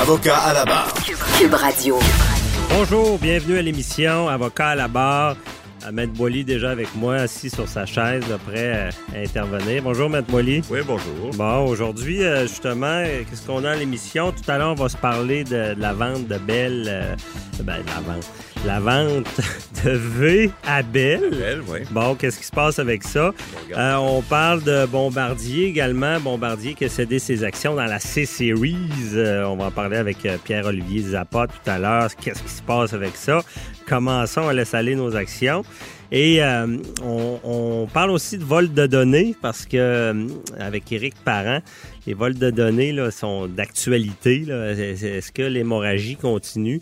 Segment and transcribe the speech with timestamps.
[0.00, 0.92] Avocat à la barre.
[1.38, 1.98] Cube Radio.
[2.70, 5.36] Bonjour, bienvenue à l'émission Avocat à la barre.
[5.92, 9.82] Maître Boily déjà avec moi, assis sur sa chaise, prêt à intervenir.
[9.82, 10.62] Bonjour, Maître Boily.
[10.70, 11.30] Oui, bonjour.
[11.34, 14.32] Bon, aujourd'hui, euh, justement, qu'est-ce qu'on a à l'émission?
[14.32, 16.84] Tout à l'heure, on va se parler de, de la vente de Belle.
[16.88, 17.14] euh,
[17.62, 18.26] ben, de la vente.
[18.66, 19.40] La vente
[19.84, 21.80] de V à oui.
[21.90, 23.32] Bon, qu'est-ce qui se passe avec ça?
[23.76, 26.18] Euh, on parle de Bombardier également.
[26.20, 28.76] Bombardier qui a cédé ses actions dans la C-Series.
[29.14, 32.14] Euh, on va en parler avec euh, Pierre-Olivier Zappa tout à l'heure.
[32.16, 33.40] Qu'est-ce qui se passe avec ça?
[33.86, 35.62] Commençons à laisser aller nos actions.
[36.10, 40.26] Et euh, on, on parle aussi de vol de données parce que euh,
[40.58, 41.60] avec Éric Parent,
[42.06, 44.46] les vols de données là, sont d'actualité.
[44.48, 46.80] Est-ce que l'hémorragie continue?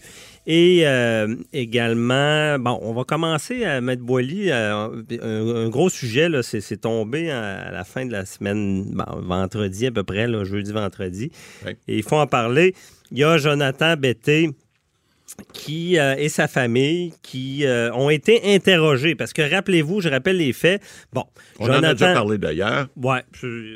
[0.48, 4.52] Et euh, également, bon, on va commencer à mettre Boily.
[4.52, 4.88] euh,
[5.22, 8.84] un, un gros sujet, là, c'est, c'est tombé à, à la fin de la semaine,
[8.92, 11.32] bon, vendredi à peu près, là, jeudi, vendredi.
[11.64, 11.72] Oui.
[11.88, 12.74] Et il faut en parler.
[13.10, 14.50] Il y a Jonathan Betté
[15.52, 19.14] qui euh, et sa famille qui euh, ont été interrogés.
[19.14, 20.82] Parce que rappelez-vous, je rappelle les faits.
[21.12, 21.24] Bon,
[21.58, 22.88] On en a déjà parlé d'ailleurs.
[22.96, 23.22] Ouais,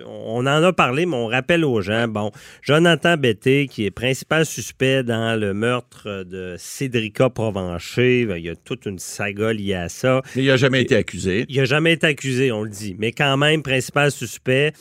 [0.06, 2.08] on en a parlé, mais on rappelle aux gens.
[2.08, 2.30] Bon,
[2.62, 8.50] Jonathan Betté, qui est principal suspect dans le meurtre de Cédrica Provencher, ben, il y
[8.50, 10.22] a toute une saga liée à ça.
[10.36, 11.46] Mais il n'a jamais été accusé.
[11.48, 14.72] Il n'a jamais été accusé, on le dit, mais quand même, principal suspect.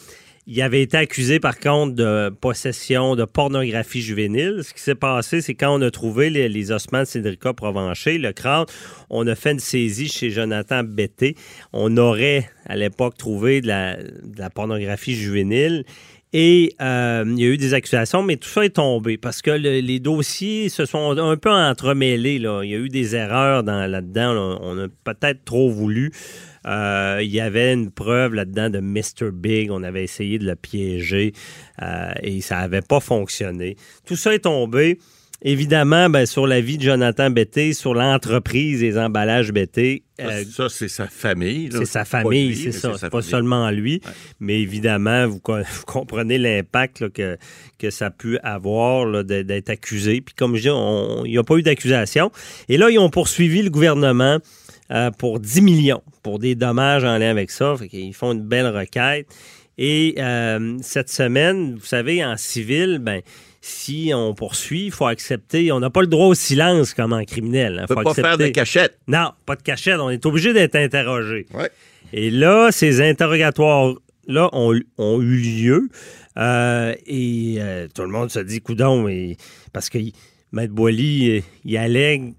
[0.51, 4.61] Il avait été accusé, par contre, de possession de pornographie juvénile.
[4.63, 8.31] Ce qui s'est passé, c'est quand on a trouvé les, ossements de Cédrica Provencher, le
[8.31, 8.65] crâne,
[9.11, 11.35] on a fait une saisie chez Jonathan Betté.
[11.71, 13.97] On aurait, à l'époque, trouvé de la,
[14.49, 15.83] pornographie juvénile.
[16.33, 19.51] Et euh, il y a eu des accusations, mais tout ça est tombé parce que
[19.51, 22.35] le- les dossiers se sont un peu entremêlés.
[22.35, 24.33] Il y a eu des erreurs dans- là-dedans.
[24.33, 24.57] là.
[24.61, 26.11] On a peut-être trop voulu.
[26.67, 29.31] Euh, il y avait une preuve là-dedans de Mr.
[29.33, 29.71] Big.
[29.71, 31.33] On avait essayé de le piéger
[31.81, 33.75] euh, et ça n'avait pas fonctionné.
[34.05, 34.99] Tout ça est tombé.
[35.41, 40.03] Évidemment, ben, sur la vie de Jonathan Betté, sur l'entreprise des emballages Betté.
[40.19, 41.69] euh, ça, c'est sa famille.
[41.71, 42.91] c'est sa famille, c'est ça.
[42.97, 43.29] C'est pas famille.
[43.29, 44.01] seulement lui.
[44.41, 47.37] Mais évidemment, vous, co- vous comprenez l'impact que,
[47.77, 50.19] que ça a pu avoir d'être accusé.
[50.19, 52.31] Puis comme je dis, il n'y a pas eu d'accusation.
[52.67, 54.39] Et là, ils ont poursuivi le gouvernement
[54.91, 57.75] euh, pour 10 millions pour des dommages en lien avec ça.
[57.77, 59.27] Fait qu'ils font une belle requête.
[59.77, 63.21] Et euh, cette semaine, vous savez, en civil, ben
[63.61, 65.71] si on poursuit, il faut accepter.
[65.71, 67.77] On n'a pas le droit au silence comme en criminel.
[67.77, 67.81] hein.
[67.83, 68.97] Ne peut Faut pas faire de cachette.
[69.07, 69.99] Non, pas de cachette.
[69.99, 71.45] On est obligé d'être interrogé.
[71.53, 71.69] Ouais.
[72.13, 75.89] Et là, ces interrogatoires-là ont, ont eu lieu.
[76.37, 79.07] euh, et euh, tout le monde se dit, coudon,
[79.73, 79.97] parce que
[80.51, 82.33] Maître Boily, il allègue,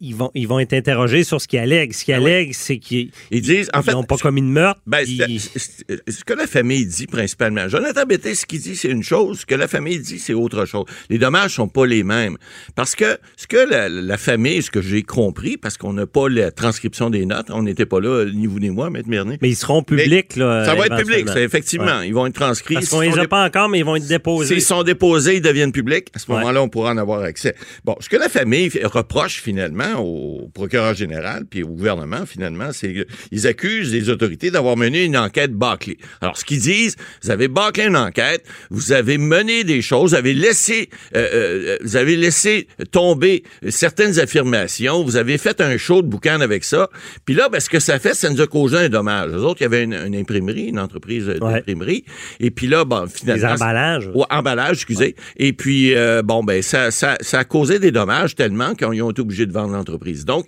[0.00, 1.92] ils, vont, ils vont être interrogés sur ce qu'il allègue.
[1.92, 2.24] Ce qu'il Ah oui.
[2.30, 4.80] allègue, c'est qu'ils Ils disent, en fait, n'ont pas commis de meurtre.
[4.86, 9.02] Ben, Ils- ce que la famille dit principalement, Jonathan Betté, ce qu'il dit, c'est une
[9.02, 10.84] chose, ce que la famille dit, c'est autre chose.
[11.10, 12.36] Les dommages sont pas les mêmes.
[12.74, 16.28] Parce que ce que la, la famille, ce que j'ai compris, parce qu'on n'a pas
[16.28, 19.38] la transcription des notes, on n'était pas là, ni vous ni moi, Maître Bernier.
[19.42, 20.36] mais ils seront Mais publics.
[20.36, 21.98] là, ça va être public, ça, effectivement.
[21.98, 22.08] Ouais.
[22.08, 22.74] Ils vont être transcrits.
[22.74, 24.54] Parce qu'on les sont a pas encore, mais ils vont être déposés.
[24.54, 26.08] S'ils sont déposés, ils deviennent publics.
[26.14, 26.38] À ce Ouais.
[26.38, 27.54] moment-là, on pourra en avoir accès.
[27.84, 32.92] Bon, ce que la famille reproche finalement au procureur général puis au gouvernement, finalement, c'est
[33.30, 35.98] qu'ils accusent les autorités d'avoir mené une enquête bâclée.
[36.20, 40.16] Alors, ce qu'ils disent, vous avez bâclé une enquête, vous avez mené des choses, vous
[40.16, 46.02] avez laissé, euh, euh, vous avez laissé tomber certaines affirmations, vous avez fait un show
[46.02, 46.88] de boucan avec ça.
[47.24, 49.30] Puis là, ben, ce que ça fait, ça nous a causé un dommage.
[49.32, 51.54] Les autres, il y avait une, une imprimerie, une entreprise Ouais.
[51.54, 52.04] d'imprimerie.
[52.40, 53.52] Et puis là, bon, Les finalement...
[53.54, 54.06] emballages.
[54.14, 55.14] Ouais, emballage, excusez.
[55.36, 59.10] Et puis, euh, bon, ben, ça, ça, ça a causé des dommages tellement qu'ils ont
[59.10, 60.24] été obligés de vendre l'entreprise.
[60.24, 60.46] Donc,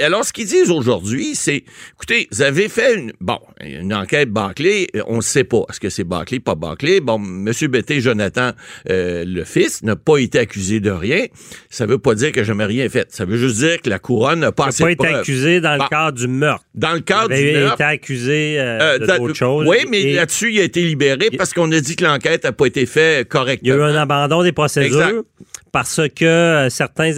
[0.00, 1.64] alors, ce qu'ils disent aujourd'hui, c'est,
[1.94, 5.64] écoutez, vous avez fait une, bon, une enquête bâclée, euh, on ne sait pas.
[5.70, 7.00] Est-ce que c'est bâclé, pas bâclé?
[7.00, 7.50] Bon, M.
[7.68, 8.50] Betté, Jonathan,
[8.90, 11.26] euh, le fils, n'a pas été accusé de rien.
[11.70, 13.06] Ça veut pas dire que j'ai jamais rien fait.
[13.12, 15.06] Ça veut juste dire que la couronne n'a pas Il n'a assez pas de été
[15.06, 15.20] preuves.
[15.20, 15.84] accusé dans Bon.
[15.84, 16.64] le cadre du meurtre.
[16.74, 19.66] Dans le cadre il du meurtre, été accusé euh, euh, d'autres choses.
[19.68, 22.52] Oui, mais Et là-dessus, il a été libéré parce qu'on a dit que l'enquête n'a
[22.52, 23.74] pas été faite correctement.
[23.74, 25.00] Il y a eu un abandon des procédures.
[25.00, 25.24] Exact.
[25.72, 27.12] Parce que euh, certains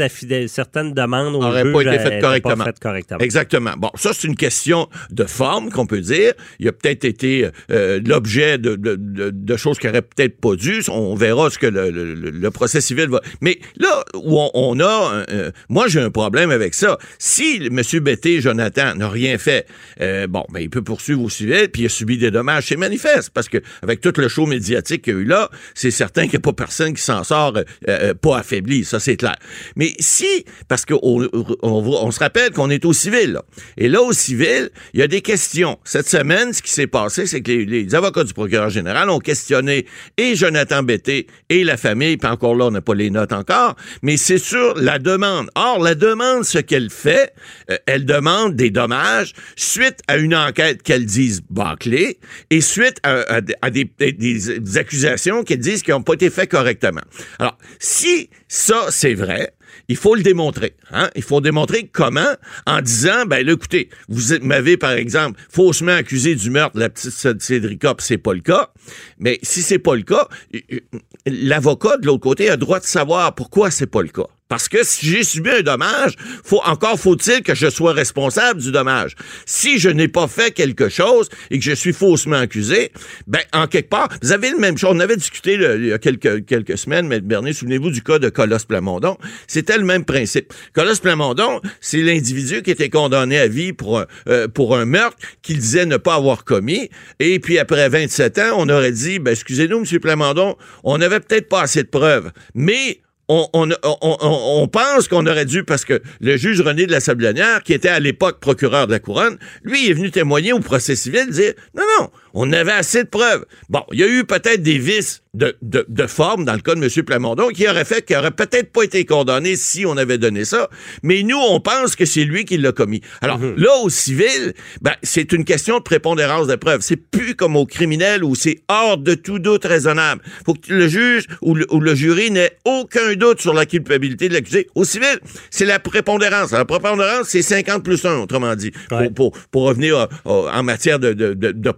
[0.47, 2.57] certaines demandes au N'auraient juge pas été euh, faites correctement.
[2.57, 3.19] Pas faites correctement.
[3.19, 3.73] Exactement.
[3.77, 6.33] Bon, ça, c'est une question de forme qu'on peut dire.
[6.61, 10.55] Il a peut-être été euh, l'objet de, de, de- de choses qui auraient peut-être pas
[10.55, 10.81] dû.
[10.89, 13.21] On verra ce que le, le- le- procès civil va.
[13.41, 16.97] Mais là où on, on a, euh, moi, j'ai un problème avec ça.
[17.19, 17.81] Si M.
[18.01, 19.67] Betté, Jonathan, n'a rien fait,
[20.01, 22.67] euh, bon, ben, il peut poursuivre au civil, puis il a subi des dommages.
[22.69, 25.91] C'est manifeste, parce que avec tout le show médiatique qu'il y a eu là, c'est
[25.91, 28.85] certain qu'il n'y a pas personne qui s'en sort euh, euh, pas affaibli.
[28.85, 29.37] Ça, c'est clair.
[29.77, 31.29] Mais si, parce qu'on on,
[31.63, 33.45] on se rappelle qu'on est au civil, là.
[33.77, 35.79] Et là, au civil, il y a des questions.
[35.85, 39.87] Cette semaine, ce qui s'est passé, c'est que les, avocats du procureur général ont questionné
[40.17, 43.77] et Jonathan Betté et la famille, puis encore là, on n'a pas les notes encore,
[44.03, 45.49] mais c'est sur la demande.
[45.55, 47.33] Or, la demande, ce qu'elle fait,
[47.71, 52.19] euh, elle demande des dommages suite à une enquête qu'elle dise bâclée
[52.51, 57.03] et suite à, des, des- accusations qu'elle disent qui n'ont pas été faites correctement.
[57.39, 59.55] Alors, si ça, c'est vrai,
[59.89, 60.75] il faut le démontrer.
[60.91, 61.11] Hein?
[61.15, 62.35] Il faut démontrer comment
[62.67, 66.91] en disant, ben là, écoutez, vous m'avez, par exemple, faussement accusé du meurtre de la
[66.91, 68.71] petite Cédrica, puis c'est pas le cas.
[69.19, 72.85] Mais si c'est pas le cas, euh, euh, l'avocat de l'autre côté a droit de
[72.85, 74.27] savoir pourquoi c'est pas le cas.
[74.49, 78.73] Parce que si j'ai subi un dommage, faut, encore faut-il que je sois responsable du
[78.73, 79.15] dommage.
[79.47, 82.93] Si je n'ai pas fait quelque chose et que je suis faussement accusé,
[83.27, 84.91] ben, en quelque part, vous avez le même chose.
[84.93, 87.21] On avait discuté il y a quelques, quelques semaines, M.
[87.21, 89.17] Bernier, souvenez-vous du cas de Colosse Plamondon.
[89.47, 90.53] C'était le même principe.
[90.75, 95.59] Colosse Plamondon, c'est l'individu qui était condamné à vie pour euh, pour un meurtre qu'il
[95.59, 96.91] disait ne pas avoir commis.
[97.19, 100.01] Et puis après 27 ans, on aurait dit, ben, excusez-nous, M.
[100.01, 102.31] Plamondon, on n'avait peut-être pas assez de preuves.
[102.55, 107.73] Mais on, pense qu'on aurait dû, parce que le juge René de la Sablonnière, qui
[107.73, 111.55] était à l'époque procureur de la Couronne, lui est venu témoigner au procès civil, dire
[111.77, 113.45] non, non, on avait assez de preuves.
[113.69, 116.75] Bon, il y a eu peut-être des vices de, de, de forme dans le cas
[116.75, 117.05] de M.
[117.05, 120.69] Plamondon qui aurait fait qu'il aurait peut-être pas été condamné si on avait donné ça,
[121.03, 123.01] mais nous, on pense que c'est lui qui l'a commis.
[123.21, 126.81] Alors là, au civil, ben, c'est une question de prépondérance de preuves.
[126.83, 130.23] C'est plus comme au criminel où c'est hors de tout doute raisonnable.
[130.45, 134.29] faut que le juge ou le, ou le jury n'ait aucun doute sur la culpabilité
[134.29, 134.69] de l'accusé.
[134.75, 135.19] Au civil,
[135.51, 136.53] c'est la prépondérance.
[136.53, 138.73] La prépondérance, c'est 50 plus 1, autrement dit.
[138.91, 139.11] Ouais.
[139.11, 141.71] Pour, pour, pour revenir euh, en matière de, de, de, de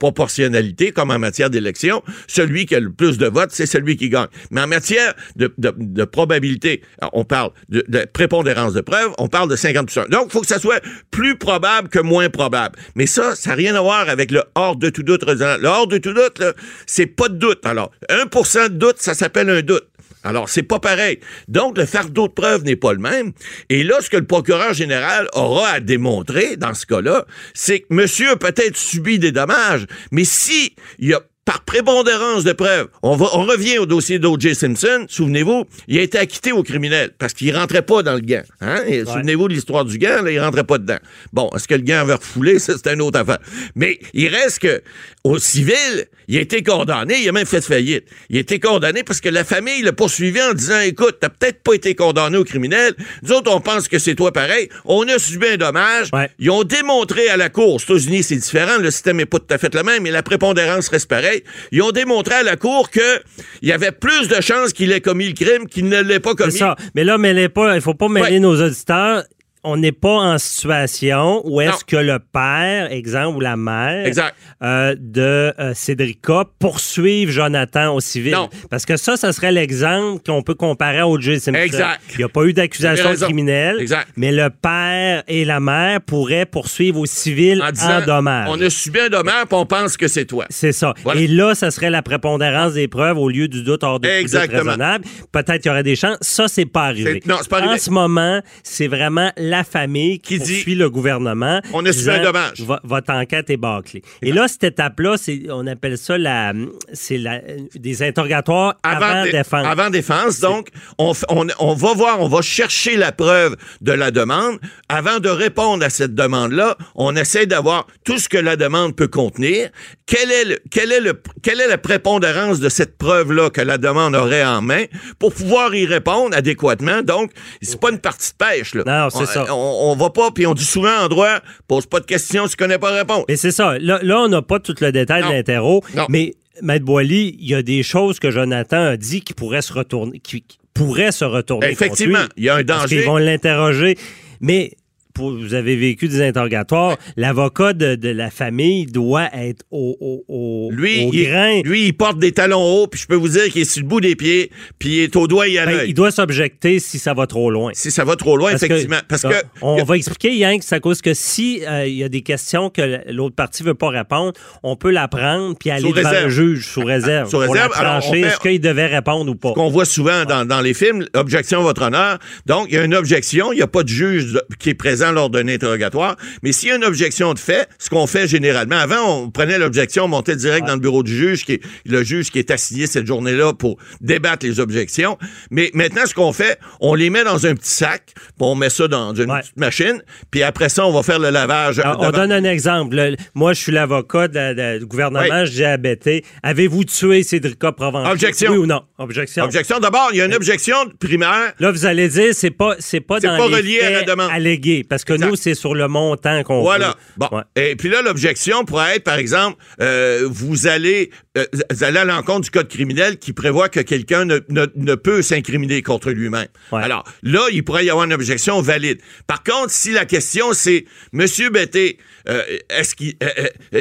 [0.95, 4.29] comme en matière d'élection, celui qui a le plus de votes, c'est celui qui gagne.
[4.51, 6.83] Mais en matière de, probabilité,
[7.13, 10.07] on parle de, prépondérance de preuves, on parle de 50 plus 1.
[10.09, 12.79] Donc, il faut que ça soit plus probable que moins probable.
[12.95, 15.25] Mais ça, ça n'a rien à voir avec le hors de tout doute.
[15.27, 16.43] Le hors de tout doute,
[16.87, 17.65] c'est pas de doute.
[17.65, 19.87] Alors, 1% de doute, ça s'appelle un doute.
[20.27, 21.21] Alors, c'est pas pareil.
[21.47, 23.33] Donc, le fardeau de preuve n'est pas le même.
[23.69, 27.87] Et là, ce que le procureur général aura à démontrer dans ce cas-là, c'est que
[27.91, 32.89] monsieur a peut-être subi des dommages, mais si il y a par prépondérance de preuves,
[33.05, 34.57] on, va, on revient au dossier d'O.J.
[34.57, 35.07] Simpson.
[35.09, 38.43] Souvenez-vous, il a été acquitté au criminel parce qu'il rentrait pas dans le gant.
[38.61, 38.81] Hein?
[39.05, 40.99] Souvenez-vous de l'histoire du gant, là, il rentrait pas dedans.
[41.33, 42.59] Bon, est-ce que le gant avait refoulé?
[42.59, 43.39] Ça, c'est une autre affaire.
[43.77, 44.83] Mais il reste que
[45.23, 48.05] au civil, il a été condamné, il a même fait faillite.
[48.31, 51.63] Il a été condamné parce que la famille l'a poursuivi en disant Écoute, t'as peut-être
[51.63, 52.95] pas été condamné au criminel.
[53.23, 54.69] Nous autres, on pense que c'est toi pareil.
[54.85, 56.09] On a subi un dommage.
[56.13, 56.31] Ouais.
[56.39, 59.47] Ils ont démontré à la Cour, aux États-Unis, c'est différent, le système n'est pas tout
[59.55, 61.43] à fait le même, mais la prépondérance reste pareille.
[61.73, 63.21] Ils ont démontré à la Cour que
[63.63, 66.31] il y avait plus de chances qu'il ait commis le crime qu'il ne l'ait pas
[66.31, 66.59] C'est commis.
[66.59, 66.77] ça.
[66.95, 68.39] Mais là, mêlez pas, il faut pas mêler Ouais.
[68.41, 69.25] nos auditeurs.
[69.69, 74.35] On n'est pas en situation où est-ce que le père, exemple, ou la mère Exact.
[74.63, 78.33] euh, de euh, Cédrica poursuivent Jonathan au civil.
[78.33, 78.49] Non.
[78.71, 81.41] Parce que ça, ça serait l'exemple qu'on peut comparer à O.J.
[81.41, 81.61] Simpson.
[81.61, 82.01] Exact.
[82.13, 84.09] Il n'y a pas eu d'accusation criminelle, Exact.
[84.17, 88.49] mais le père et la mère pourraient poursuivre au civil En en, disant dommage.
[88.51, 90.47] On a subi un dommage, puis on pense que c'est toi.
[90.49, 90.95] C'est ça.
[91.03, 91.21] Voilà.
[91.21, 94.59] Et là, ça serait la prépondérance des preuves au lieu du doute hors de Exactement.
[94.63, 95.05] raisonnable.
[95.33, 96.19] Peut-être qu'il y aurait des chances.
[96.21, 97.21] Ça, c'est pas arrivé.
[97.27, 97.75] Non, c'est pas arrivé.
[97.75, 101.61] En ce moment, c'est vraiment la famille qui, poursuit le gouvernement.
[101.73, 102.61] On a subi un dommage.
[102.61, 104.03] Vo- votre enquête est bâclée.
[104.23, 105.17] Et là, cette étape-là,
[105.51, 106.53] on appelle ça la,
[106.93, 107.41] c'est la,
[107.75, 109.67] des interrogatoires avant, dé- défense.
[109.67, 114.11] Avant défense, donc, on, on, on va voir, on va chercher la preuve de la
[114.11, 114.59] demande.
[114.89, 119.09] Avant de répondre à cette demande-là, on essaie d'avoir tout ce que la demande peut
[119.09, 119.71] contenir.
[120.07, 124.15] Quelle est, le, est, le, quelle est la prépondérance de cette preuve-là que la demande
[124.15, 124.85] aurait en main
[125.19, 127.03] pour pouvoir y répondre adéquatement?
[127.03, 128.83] Donc, c'est pas une partie de pêche, là.
[128.87, 129.46] Non, c'est ça.
[129.51, 132.57] On, on va pas, puis on dit souvent en droit, pose pas de questions tu
[132.57, 133.25] connais pas la réponse.
[133.29, 133.79] Mais c'est ça.
[133.79, 135.29] Là, là, on n'a pas tout le détail Non.
[135.31, 139.35] de l'interro, mais Maître Boily, il y a des choses que Jonathan a dit qui
[139.35, 141.71] pourraient se retourner, qui, pourraient se retourner.
[141.71, 142.97] Effectivement, il y a un Parce danger.
[142.97, 143.97] qu'ils vont l'interroger.
[144.41, 144.73] Mais
[145.17, 150.25] pour- vous avez vécu des interrogatoires, l'avocat de, de la famille doit être au, au,
[150.29, 151.61] au, Lui, au il, grain.
[151.65, 153.89] lui, il porte des talons hauts, puis je peux vous dire qu'il est sur le
[153.89, 155.89] bout des pieds, puis il est au doigt et à Ben, l'œil.
[155.89, 157.71] il doit s'objecter si ça va trop loin.
[157.75, 158.99] Si ça va trop loin, effectivement.
[159.09, 159.29] parce que.
[159.63, 162.69] on, va expliquer, que c'est à cause que si euh, il y a des questions
[162.69, 164.33] que l'autre partie veut pas répondre,
[164.63, 167.31] on peut la prendre puis aller devant le juge sous réserve.
[167.31, 167.71] Sous pour réserve.
[167.73, 168.21] la Alors, on trancher.
[168.21, 169.53] Est-ce qu'il devait répondre ou pas?
[169.55, 172.19] qu'on voit souvent dans, dans les films, objection, votre honneur.
[172.45, 175.06] Donc, il y a une objection, il n'y a pas de juge qui est présent
[175.13, 178.77] lors d'un interrogatoire, mais s'il y a une objection de fait, ce qu'on fait généralement,
[178.77, 182.03] avant, on prenait l'objection, on montait direct dans le bureau du juge, qui est le
[182.05, 185.19] juge qui est assigné cette journée-là pour débattre les objections.
[185.51, 188.71] Mais maintenant, ce qu'on fait, on les met dans un petit sac, puis on met
[188.71, 189.41] ça dans une Ouais.
[189.41, 191.79] petite machine, puis après ça, on va faire le lavage.
[191.79, 192.95] Alors, on donne un exemple.
[192.97, 195.25] Le- moi, je suis l'avocat du gouvernement.
[195.67, 198.11] À Betty, avez-vous tué Cédrica Provencher?
[198.11, 198.53] Objection.
[198.53, 198.83] Oui ou non?
[198.99, 199.45] Objection.
[199.45, 199.79] Objection.
[199.81, 201.53] D'abord, il y a une objection primaire.
[201.59, 204.31] Là, vous allez dire, c'est pas, c'est pas dans pas les relié à la demande.
[204.33, 205.27] allégués, parce que Exact.
[205.29, 206.89] nous, c'est sur le montant qu'on Voilà.
[206.89, 206.95] veut.
[207.19, 207.29] Bon.
[207.33, 207.43] Ouais.
[207.71, 212.07] Et puis là, l'objection pourrait être, par exemple, euh, vous allez euh, vous allez à
[212.07, 216.47] l'encontre du code criminel qui prévoit que quelqu'un ne, ne, ne peut s'incriminer contre lui-même.
[216.73, 216.83] Ouais.
[216.83, 219.01] Alors là, il pourrait y avoir une objection valide.
[219.27, 223.17] Par contre, si la question c'est, Monsieur Betté, euh, est-ce qu'il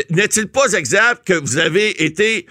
[0.09, 2.45] n'est-il pas exact que vous avez été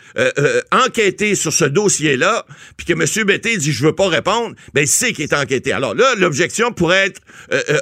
[0.73, 2.47] enquêté sur ce dossier-là,
[2.79, 5.73] puis que Monsieur Betté dit je veux pas répondre, ben il sait qu'il est enquêté.
[5.73, 7.21] Alors là, l'objection pourrait être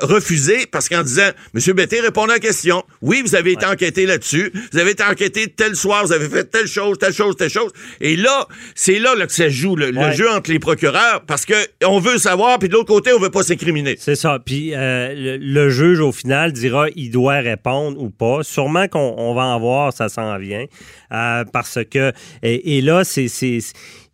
[0.03, 2.83] refusée parce qu'en disant Monsieur Betté répond à la question.
[3.01, 4.53] Oui, vous avez été enquêté là-dessus.
[4.73, 7.71] Vous avez été enquêté tel soir, vous avez fait telle chose, telle chose, telle chose.
[8.01, 11.55] Et là, c'est là, là que ça joue le, jeu entre les procureurs parce que
[11.85, 13.97] on veut savoir, puis de l'autre côté, on veut pas s'incriminer.
[14.01, 14.39] C'est ça.
[14.45, 18.43] Puis euh, le, le juge, au final, dira il doit répondre ou pas.
[18.43, 20.65] Sûrement qu'on on va en voir, ça s'en vient.
[21.13, 22.13] Euh, parce que.
[22.43, 23.29] Et, et là, c'est-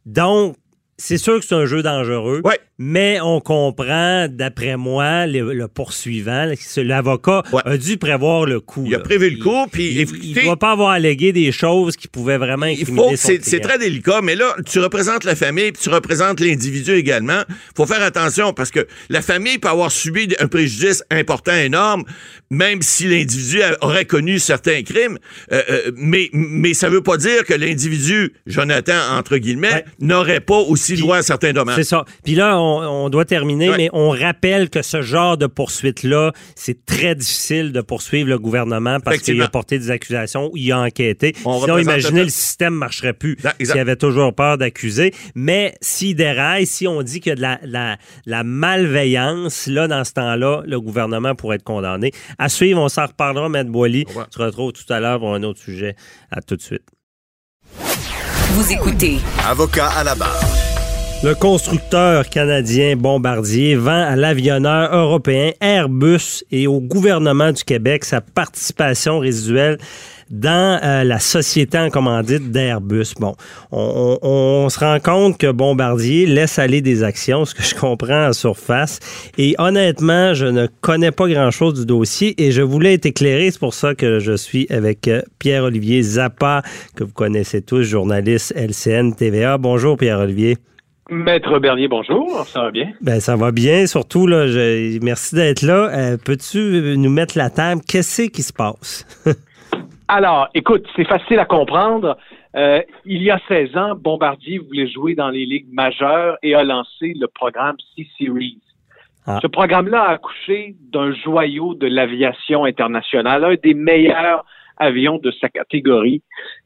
[0.04, 0.56] Donc.
[1.00, 2.58] C'est sûr que c'est un jeu dangereux, Ouais.
[2.76, 7.62] mais on comprend, d'après moi, le, le poursuivant, l'avocat Ouais.
[7.64, 8.82] a dû prévoir le coup.
[8.84, 12.08] Il a prévu le coup, puis il, il doit pas avoir allégué des choses qui
[12.08, 15.88] pouvaient vraiment Il incriminer c'est, très délicat, mais là, tu représentes la famille, puis tu
[15.88, 17.42] représentes l'individu également.
[17.76, 22.02] faut faire attention parce que la famille peut avoir subi un préjudice important, énorme,
[22.50, 25.18] même si l'individu aurait connu certains crimes.
[25.52, 29.84] Euh, euh, mais, mais ça veut pas dire que l'individu, Jonathan, entre guillemets, Ouais.
[30.00, 31.76] n'aurait pas aussi Puis- droit à certains dommages.
[31.76, 32.04] C'est ça.
[32.24, 33.76] Puis là, on, on doit terminer, Ouais.
[33.76, 39.00] mais on rappelle que ce genre de poursuite-là, c'est très difficile de poursuivre le gouvernement
[39.00, 41.34] parce qu'il a porté des accusations, il a enquêté.
[41.44, 45.12] On Sinon, imaginez, le- le système ne marcherait plus Ah, s'il avait toujours peur d'accuser.
[45.34, 49.88] Mais s'il déraille, si on dit qu'il y a de la, la, la malveillance, là,
[49.88, 52.12] dans ce temps-là, le gouvernement pourrait être condamné.
[52.38, 54.04] À suivre, on s'en reparlera, Maître Boily.
[54.08, 54.28] Revoir.
[54.28, 55.96] Tu te retrouves tout à l'heure pour un autre sujet.
[56.30, 56.82] À tout de suite.
[58.52, 60.67] Vous écoutez Avocat à la barre.
[61.24, 68.20] Le constructeur canadien Bombardier vend à l'avionneur européen Airbus et au gouvernement du Québec sa
[68.20, 69.78] participation résiduelle
[70.30, 73.14] dans euh, la société en commandite d'Airbus.
[73.18, 73.34] Bon,
[73.72, 78.28] on, on- se rend compte que Bombardier laisse aller des actions, ce que je comprends
[78.28, 79.00] en surface.
[79.38, 83.50] Et honnêtement, je ne connais pas grand-chose du dossier et je voulais être éclairé.
[83.50, 86.62] C'est pour ça que je suis avec euh, Pierre-Olivier Zappa,
[86.94, 89.58] que vous connaissez tous, journaliste LCN TVA.
[89.58, 90.58] Bonjour Pierre-Olivier.
[91.10, 92.92] Maître Bernier, bonjour, ça va bien?
[93.00, 95.88] Ben, ça va bien, surtout, là, je- merci d'être là.
[95.88, 97.80] Euh, Peux-tu nous mettre la table?
[97.88, 99.06] Qu'est-ce qui se passe?
[100.08, 102.16] Alors, écoute, c'est facile à comprendre.
[102.56, 106.62] Euh, il y a 16 ans, Bombardier voulait jouer dans les ligues majeures et a
[106.64, 108.58] lancé le programme C-Series.
[109.26, 109.38] Ah.
[109.42, 114.44] Ce programme-là a accouché d'un joyau de l'aviation internationale, un des meilleurs
[114.78, 116.22] avions de sa catégorie,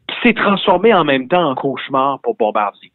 [0.09, 2.92] qui s'est transformé en même temps en cauchemar pour Bombardier.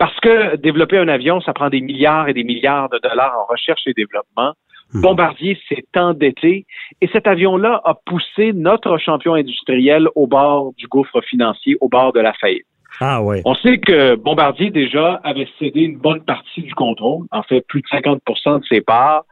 [0.00, 3.44] Parce que développer un avion, ça prend des milliards et des milliards de dollars en
[3.44, 4.54] recherche et développement.
[4.94, 5.02] Hmm.
[5.02, 6.64] Bombardier s'est endetté
[7.02, 12.14] et cet avion-là a poussé notre champion industriel au bord du gouffre financier, au bord
[12.14, 12.64] de la faillite.
[12.98, 13.42] Ah ouais.
[13.44, 17.82] On sait que Bombardier déjà avait cédé une bonne partie du contrôle, en fait plus
[17.82, 19.24] de 50 de ses parts,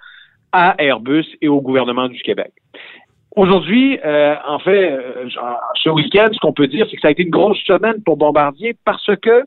[0.53, 2.53] à Airbus et au gouvernement du Québec.
[3.37, 5.29] Aujourd'hui, euh, en fait, euh,
[5.83, 8.19] ce week-end, ce qu'on peut dire, c'est que ça a été une grosse semaine pour
[8.19, 9.45] Bombardier parce que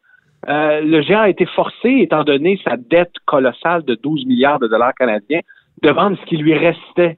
[0.50, 4.68] euh, le géant a été forcé, étant donné sa dette colossale de 12 milliards de
[4.68, 5.42] dollars canadiens,
[5.84, 7.18] de vendre ce qui lui restait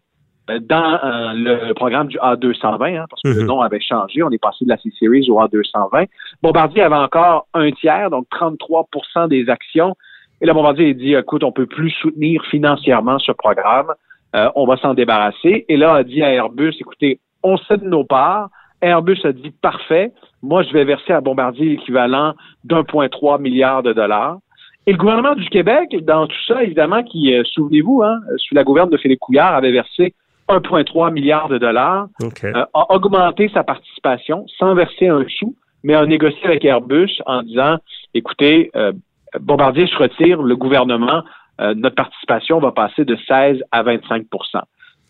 [0.49, 3.47] euh, dans euh, le programme du A220, hein, parce que le Mhm.
[3.47, 4.23] nom avait changé.
[4.23, 6.07] On est passé de la C-Series au A220.
[6.41, 9.95] Bombardier avait encore un tiers, donc 33% des actions.
[10.41, 13.93] Et là, Bombardier a dit, écoute, on peut plus soutenir financièrement ce programme.
[14.35, 15.63] Euh, on va s'en débarrasser.
[15.69, 18.49] Et là, a dit à Airbus, écoutez, on cède nos parts.
[18.83, 20.11] Airbus a dit, parfait.
[20.41, 22.33] Moi, je vais verser à Bombardier l'équivalent
[22.65, 24.39] d'1,3 milliard de dollars.
[24.85, 28.65] Et le gouvernement du Québec, dans tout ça, évidemment, qui, euh, souvenez-vous, hein, sous la
[28.65, 30.13] gouverne de Philippe Couillard, avait versé
[30.49, 36.05] 1,3 milliard de dollars, euh, a augmenté sa participation sans verser un sou, mais a
[36.05, 37.77] négocié avec Airbus en disant,
[38.13, 38.91] écoutez, euh,
[39.39, 41.23] Bombardier se retire, le gouvernement,
[41.59, 44.25] notre participation va passer de 16 à 25%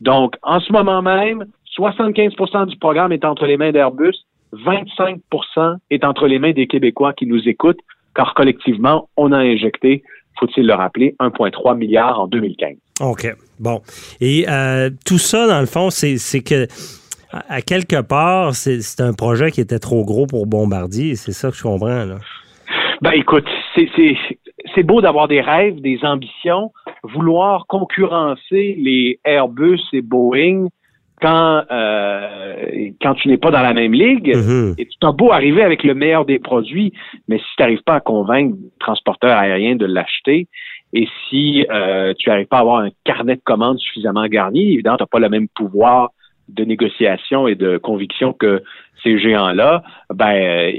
[0.01, 1.45] Donc, en ce moment même,
[1.77, 4.15] 75% du programme est entre les mains d'Airbus,
[4.53, 7.79] 25% est entre les mains des Québécois qui nous écoutent,
[8.15, 10.03] car collectivement, on a injecté,
[10.39, 12.75] faut-il le rappeler, 1,3 milliard en 2015.
[13.01, 13.35] OK.
[13.59, 13.81] Bon.
[14.21, 16.67] Et euh, tout ça, dans le fond, c'est que,
[17.31, 21.15] à quelque part, c'est c'est un projet qui était trop gros pour Bombardier.
[21.15, 22.17] C'est ça que je comprends, là.
[23.01, 24.15] Ben écoute, c'est c'est
[24.75, 26.71] c'est beau d'avoir des rêves, des ambitions,
[27.03, 30.67] vouloir concurrencer les Airbus et Boeing
[31.23, 34.35] quand euh, quand tu n'es pas dans la même ligue.
[34.35, 34.75] Mhm.
[34.77, 36.91] Et tu as beau arriver avec le meilleur des produits,
[37.27, 40.47] mais si tu n'arrives pas à convaincre le transporteur aérien de l'acheter,
[40.93, 44.97] et si euh, tu n'arrives pas à avoir un carnet de commandes suffisamment garni, évidemment,
[44.97, 46.11] tu n'as pas le même pouvoir
[46.49, 48.61] de négociation et de conviction que
[49.01, 49.81] ces géants-là,
[50.13, 50.71] ben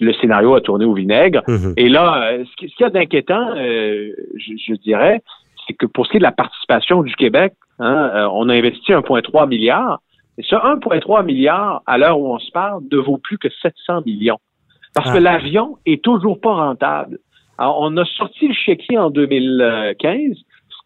[0.00, 1.42] le scénario a tourné au vinaigre.
[1.48, 1.74] Mhm.
[1.76, 5.20] Et là, euh, ce qui- ce qu'il y a d'inquiétant, euh, je, je dirais,
[5.66, 8.54] c'est que pour ce qui est de la participation du Québec, hein, euh, on a
[8.54, 10.00] investi 1,3 milliard.
[10.38, 14.02] Et ce 1,3 milliard, à l'heure où on se parle, ne vaut plus que 700
[14.04, 14.38] millions.
[14.94, 15.20] Parce que Ah.
[15.20, 17.18] l'avion est toujours pas rentable.
[17.58, 20.36] Alors, on a sorti le chéquier en 2015.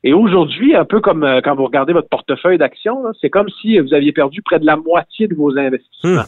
[0.05, 3.79] Et aujourd'hui, un peu comme euh, quand vous regardez votre portefeuille d'actions, c'est comme si
[3.79, 6.23] vous aviez perdu près de la moitié de vos investissements.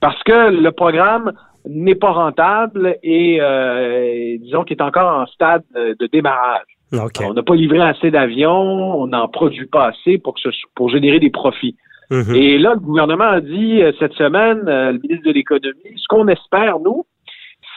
[0.00, 1.32] Parce que le programme
[1.66, 6.73] n'est pas rentable et euh, disons qu'il est encore en stade de démarrage.
[6.92, 10.90] On n'a pas livré assez d'avions, on n'en produit pas assez pour, que ce, pour
[10.90, 11.76] générer des profits.
[12.10, 12.34] Mhm.
[12.34, 16.06] Et là, le gouvernement a dit euh, cette semaine, euh, le ministre de l'Économie, ce
[16.08, 17.06] qu'on espère, nous,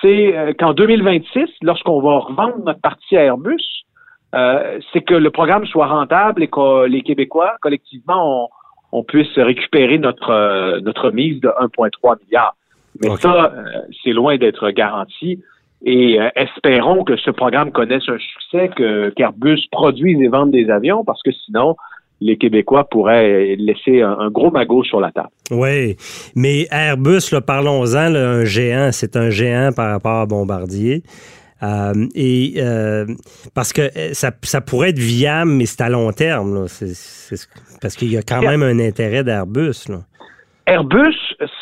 [0.02, 3.64] c'est euh, qu'en 2026, lorsqu'on va revendre notre partie à Airbus,
[4.36, 8.48] euh, c'est que le programme soit rentable et que les Québécois, collectivement, on,
[8.92, 12.56] on puisse récupérer notre, euh, notre mise de 1,3 milliard.
[13.02, 13.64] Mais ça, euh,
[14.04, 15.40] c'est loin d'être garanti.
[15.86, 20.70] Et euh, espérons que ce programme connaisse un succès, que qu'Airbus produise et vende des
[20.70, 21.76] avions, parce que sinon,
[22.20, 25.30] les Québécois pourraient laisser un, un gros magot sur la table.
[25.52, 25.96] Oui,
[26.36, 31.04] mais Airbus, parlons-en, un géant, c'est un géant par rapport à Bombardier.
[31.64, 33.06] Euh, et euh,
[33.54, 36.54] parce que ça, ça pourrait être viable, mais c'est à long terme.
[36.54, 36.66] là.
[37.82, 39.88] Parce qu'il y a quand même un intérêt d'Airbus.
[40.68, 41.16] Airbus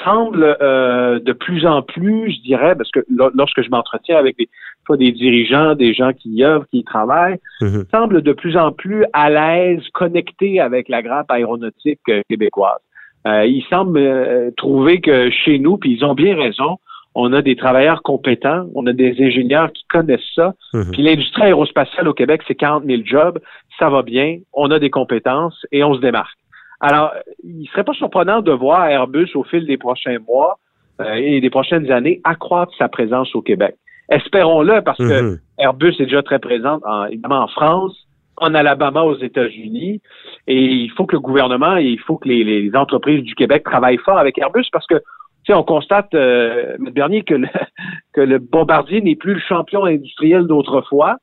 [0.04, 4.36] semble euh, de plus en plus, je dirais, parce que lo- lorsque je m'entretiens avec
[4.38, 4.50] des,
[4.86, 7.86] soit des dirigeants, des gens qui y œuvrent, qui y travaillent, Mhm.
[7.92, 12.80] semble de plus en plus à l'aise, connecté avec la grappe aéronautique euh, québécoise.
[13.28, 16.78] Euh, ils semblent euh, trouver que chez nous, puis ils ont bien raison,
[17.14, 20.92] on a des travailleurs compétents, on a des ingénieurs qui connaissent ça, Mhm.
[20.92, 23.40] puis l'industrie aérospatiale au Québec, c'est 40 000 jobs,
[23.80, 26.38] ça va bien, on a des compétences et on se démarque.
[26.82, 27.12] Alors,
[27.44, 30.60] il serait pas surprenant de voir Airbus au fil des prochains mois
[31.02, 33.76] euh, et des prochaines années accroître sa présence au Québec.
[34.10, 35.40] Espérons-le parce que Mhm.
[35.58, 37.96] Airbus est déjà très présente, en, évidemment, en France,
[38.38, 40.02] en Alabama, aux États-Unis.
[40.48, 43.64] Et il faut que le gouvernement et il faut que les, les entreprises du Québec
[43.64, 45.02] travaillent fort avec Airbus parce que, tu
[45.48, 46.90] sais, on constate, euh, M.
[46.92, 47.48] Bernier, que le,
[48.14, 51.18] que le Bombardier n'est plus le champion industriel d'autrefois.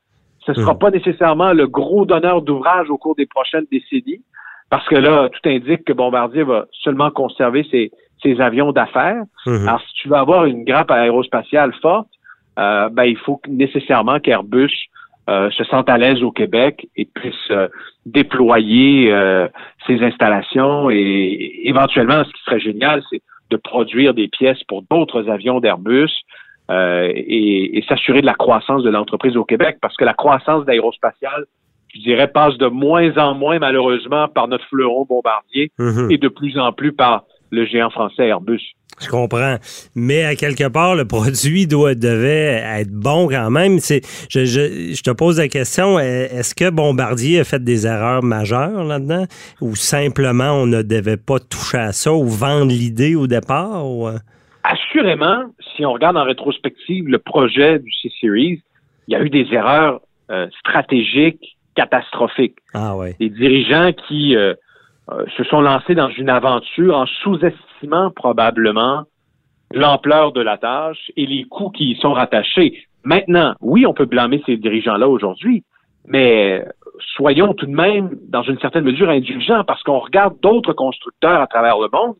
[0.45, 0.79] Ce ne sera Mhm.
[0.81, 4.23] pas nécessairement le gros donneur d'ouvrage au cours des prochaines décennies
[4.73, 7.91] parce que là, tout indique que Bombardier va seulement conserver ses,
[8.23, 9.23] ses avions d'affaires.
[9.45, 9.69] Mhm.
[9.69, 12.09] Alors, si tu veux avoir une grappe aérospatiale forte,
[12.59, 14.73] euh, ben, il faut nécessairement qu'Airbus
[15.29, 17.69] euh, se sente à l'aise au Québec et puisse euh,
[18.07, 19.47] déployer euh,
[19.87, 25.29] ses installations et éventuellement, ce qui serait génial, c'est de produire des pièces pour d'autres
[25.29, 26.11] avions d'Airbus
[26.71, 30.65] euh, et, et s'assurer de la croissance de l'entreprise au Québec parce que la croissance
[30.65, 31.45] d'aérospatiale,
[31.95, 36.11] je dirais, passe de moins en moins malheureusement par notre fleuron bombardier Mhm.
[36.11, 38.61] et de plus en plus par le géant français Airbus.
[39.01, 39.57] Je comprends.
[39.95, 43.79] Mais à quelque part, le produit doit devait être bon quand même.
[43.79, 48.23] C'est, je, je, je te pose la question, est-ce que Bombardier a fait des erreurs
[48.23, 49.25] majeures là-dedans?
[49.61, 53.87] Ou simplement on ne devait pas toucher à ça ou vendre l'idée au départ?
[53.89, 54.19] ou, euh?
[54.63, 58.63] Assurément, si on regarde en rétrospective le projet du C-Series,
[59.09, 60.01] il y a eu des erreurs
[60.31, 62.59] euh, stratégiques catastrophiques.
[62.75, 63.17] Ah ouais.
[63.19, 64.55] Des dirigeants qui euh,
[65.11, 69.05] euh, se sont lancés dans une aventure en sous-estimant probablement
[69.73, 72.85] l'ampleur de la tâche et les coûts qui y sont rattachés.
[73.05, 75.65] Maintenant, oui, on peut blâmer ces dirigeants-là aujourd'hui,
[76.07, 76.65] mais
[77.17, 81.47] soyons tout de même, dans une certaine mesure, indulgents parce qu'on regarde d'autres constructeurs à
[81.47, 82.17] travers le monde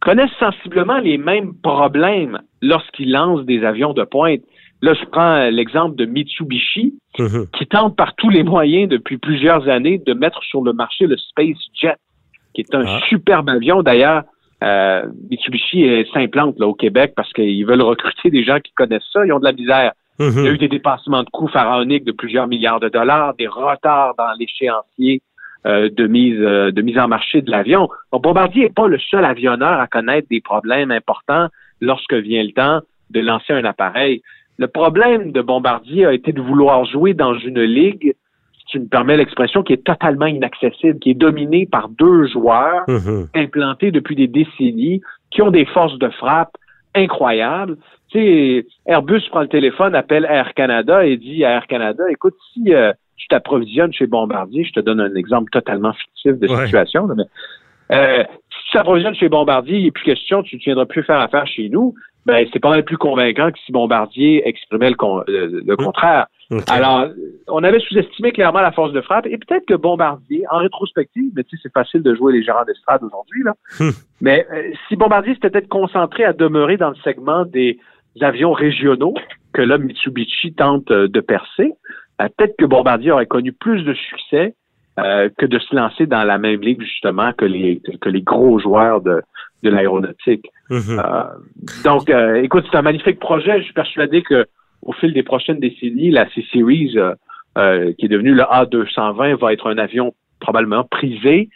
[0.00, 4.42] connaissent sensiblement les mêmes problèmes lorsqu'ils lancent des avions de pointe.
[4.84, 7.46] Là, je prends l'exemple de Mitsubishi, Mhm.
[7.56, 11.16] qui tente par tous les moyens depuis plusieurs années de mettre sur le marché le
[11.16, 11.96] Space Jet.
[12.54, 13.00] qui est un Ah.
[13.08, 13.82] superbe avion.
[13.82, 14.22] D'ailleurs,
[14.62, 19.26] euh, Mitsubishi s'implante au Québec parce qu'ils veulent recruter des gens qui connaissent ça.
[19.26, 19.90] Ils ont de la misère.
[20.20, 23.48] Il y a eu des dépassements de coûts pharaoniques de plusieurs milliards de dollars, des
[23.48, 25.20] retards dans l'échéancier
[25.66, 27.88] euh, de mise euh, de mise en marché de l'avion.
[28.12, 31.48] Donc, Bombardier n'est pas le seul avionneur à connaître des problèmes importants
[31.80, 34.20] lorsque vient le temps de lancer un appareil.
[34.58, 38.14] Le problème de Bombardier a été de vouloir jouer dans une ligue,
[38.58, 42.84] si tu me permets l'expression, qui est totalement inaccessible, qui est dominée par deux joueurs
[42.88, 43.28] Mhm.
[43.34, 46.52] implantés depuis des décennies, qui ont des forces de frappe
[46.94, 47.76] incroyables.
[48.10, 52.34] Tu sais, Airbus prend le téléphone, appelle Air Canada et dit à Air Canada, écoute,
[52.52, 56.64] si euh, tu t'approvisionnes chez Bombardier, je te donne un exemple totalement fictif de Ouais.
[56.66, 57.24] situation, mais
[57.92, 61.18] euh, si tu t'approvisionnes chez Bombardier, il n'est plus question, tu ne viendras plus faire
[61.20, 61.94] affaire chez nous,
[62.26, 66.26] ben c'est pas mal plus convaincant que si Bombardier exprimait le, con- le- le contraire.
[66.50, 66.62] OK.
[66.70, 67.06] Alors,
[67.48, 71.44] on avait sous-estimé clairement la force de frappe et peut-être que Bombardier, en rétrospective, mais
[71.44, 73.54] tu sais, c'est facile de jouer les gérants d'estrade aujourd'hui, là.
[73.80, 73.90] Hmm.
[74.20, 77.78] Mais euh, si Bombardier s'était peut-être concentré à demeurer dans le segment des
[78.20, 79.14] avions régionaux
[79.52, 81.72] que là, Mitsubishi tente euh, de percer,
[82.20, 84.54] euh, peut-être que Bombardier aurait connu plus de succès
[84.98, 88.58] euh, que de se lancer dans la même ligue, justement, que les, que les gros
[88.58, 89.22] joueurs de,
[89.62, 90.46] de l'aéronautique.
[90.70, 90.98] Mhm.
[90.98, 91.22] Euh,
[91.84, 93.58] donc, euh, écoute, c'est un magnifique projet.
[93.58, 94.46] Je suis persuadé que
[94.82, 96.96] au fil des prochaines décennies, la C-Series,
[97.56, 101.48] euh, qui est devenue le A220, va être un avion probablement prisé.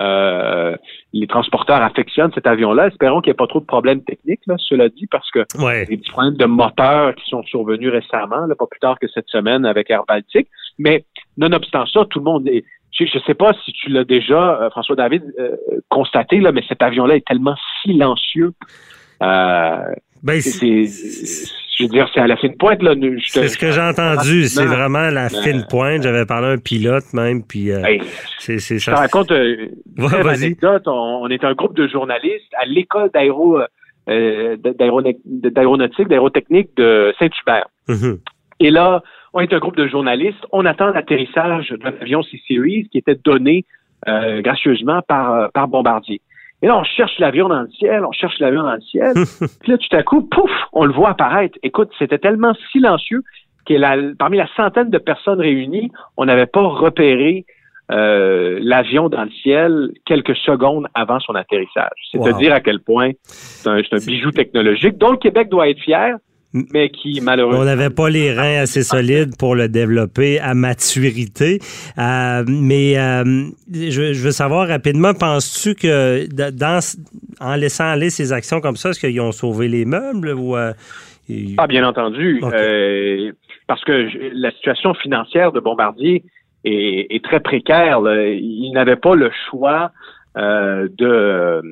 [0.00, 0.74] Euh,
[1.12, 2.88] les transporteurs affectionnent cet avion-là.
[2.88, 5.84] Espérons qu'il n'y ait pas trop de problèmes techniques, là, cela dit, parce que Ouais.
[5.86, 9.28] des petits problèmes de moteur qui sont survenus récemment, là, pas plus tard que cette
[9.28, 10.48] semaine avec Air Baltic.
[10.78, 11.04] Mais
[11.36, 12.64] nonobstant ça, tout le monde est.
[12.92, 15.56] Je ne sais pas si tu l'as déjà, euh, François David, euh,
[15.88, 18.52] constaté, là, mais cet avion-là est tellement silencieux.
[19.22, 19.76] Euh,
[20.22, 22.82] Ben, c'est, je veux dire, c'est à la fine pointe.
[22.82, 22.94] Là,
[23.26, 24.44] c'est ce que j'ai entendu.
[24.44, 26.02] C'est vraiment la fine pointe.
[26.02, 28.02] J'avais parlé à un pilote même, puis euh, Hey,
[28.38, 29.00] c'est c'est je te ça.
[29.00, 30.82] raconte une Ouais, anecdote.
[30.86, 33.58] On, on est un groupe de journalistes à l'école d'aéro,
[34.06, 37.66] d'aéronautique, d'aérotechnique de Saint-Hubert.
[37.88, 38.18] Mhm.
[38.60, 40.44] Et là, on est un groupe de journalistes.
[40.52, 43.64] On attend l'atterrissage d'un avion C-Series qui était donné
[44.08, 46.20] euh, gracieusement par, euh, par Bombardier.
[46.60, 49.14] Et là, on cherche l'avion dans le ciel, on cherche l'avion dans le ciel.
[49.62, 51.58] Puis là, tout à coup, pouf, on le voit apparaître.
[51.62, 53.22] Écoute, c'était tellement silencieux
[53.66, 57.46] que la, parmi la centaine de personnes réunies, on n'avait pas repéré
[57.90, 61.90] euh, l'avion dans le ciel quelques secondes avant son atterrissage.
[62.10, 62.28] C'est Wow.
[62.28, 65.68] à dire à quel point c'est un, c'est un bijou technologique dont le Québec doit
[65.68, 66.16] être fier,
[66.52, 71.58] mais qui On malheureusement n'avait pas les reins assez solides pour le développer à maturité.
[71.98, 76.80] Euh, mais euh, je, je veux savoir rapidement, penses-tu que dans,
[77.40, 80.72] en laissant aller ces actions comme ça, est-ce qu'ils ont sauvé les meubles ou euh,
[81.28, 82.40] ils- Ah, bien entendu.
[82.44, 83.32] Euh,
[83.66, 86.24] parce que la situation financière de Bombardier
[86.64, 88.00] est, est très précaire.
[88.00, 88.26] là.
[88.28, 89.90] Il n'avait pas le choix
[90.36, 91.62] euh, de,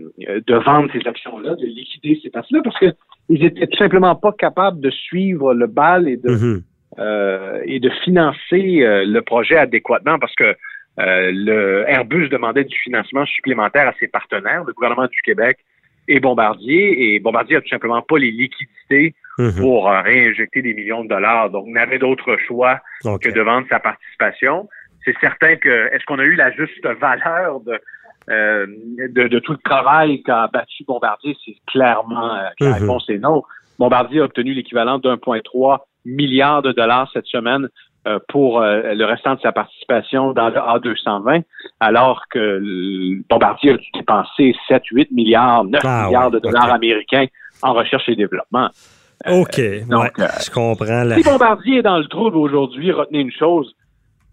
[0.46, 2.92] de vendre ces actions-là, de liquider ces parties-là, parce que
[3.28, 6.62] ils étaient tout simplement pas capables de suivre le bal et de, Mhm.
[6.98, 10.56] euh, et de financer euh, le projet adéquatement parce que
[10.98, 15.58] euh, le Airbus demandait du financement supplémentaire à ses partenaires, le gouvernement du Québec
[16.08, 19.60] et Bombardier, et Bombardier a tout simplement pas les liquidités Mhm.
[19.60, 21.48] pour euh, réinjecter des millions de dollars.
[21.50, 22.80] Donc, n'avait d'autre choix
[23.22, 24.68] que de vendre sa participation.
[25.04, 27.78] C'est certain que est-ce qu'on a eu la juste valeur de,
[28.30, 28.66] euh,
[29.14, 31.36] de, de tout le travail qu'a battu Bombardier?
[31.44, 32.80] C'est clairement euh, que la Mhm.
[32.80, 33.42] réponse est non.
[33.78, 37.68] Bombardier a obtenu l'équivalent d'1,3 milliard de dollars cette semaine
[38.06, 41.42] euh, pour euh, le restant de sa participation dans le A220,
[41.80, 47.26] alors que Bombardier a dû dépenser 7, 8 milliards, 9 Ah milliards de dollars américains
[47.62, 48.68] en recherche et développement.
[49.28, 49.60] OK.
[49.88, 51.04] donc, ouais, je comprends.
[51.04, 53.74] la- Si Bombardier est dans le trouble aujourd'hui, retenez une chose.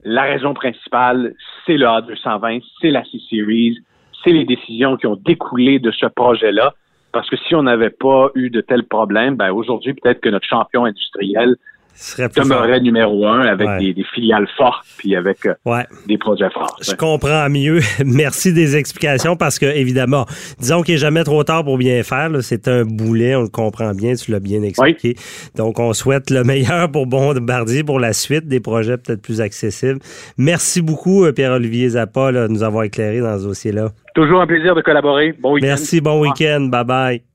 [0.10, 1.34] La raison principale,
[1.66, 3.80] c'est le A220, c'est la C-Series,
[4.24, 6.76] c'est les décisions qui ont découlé de ce projet-là.
[7.12, 10.48] Parce que si on n'avait pas eu de tels problèmes, ben aujourd'hui, peut-être que notre
[10.48, 11.58] champion industriel
[11.98, 12.50] serait plus fort.
[12.62, 13.80] demeurerait numéro un avec Ouais.
[13.80, 15.86] des, des filiales fortes puis avec euh, Ouais.
[16.08, 16.78] des projets forts.
[16.82, 17.80] Je comprends mieux.
[18.06, 20.26] Merci des explications parce que, évidemment,
[20.60, 22.30] disons qu'il n'est jamais trop tard pour bien faire.
[22.42, 25.16] C'est un boulet, on le comprend bien, tu l'as bien expliqué.
[25.56, 30.00] Donc, on souhaite le meilleur pour Bombardier pour la suite, des projets peut-être plus accessibles.
[30.38, 33.90] Merci beaucoup, euh, Pierre-Olivier Zappa, là, de nous avoir éclairé dans ce dossier-là.
[34.16, 35.34] Toujours un plaisir de collaborer.
[35.40, 35.68] Bon week-end.
[35.68, 36.62] Merci, bon week-end.
[36.72, 37.27] Bye-bye.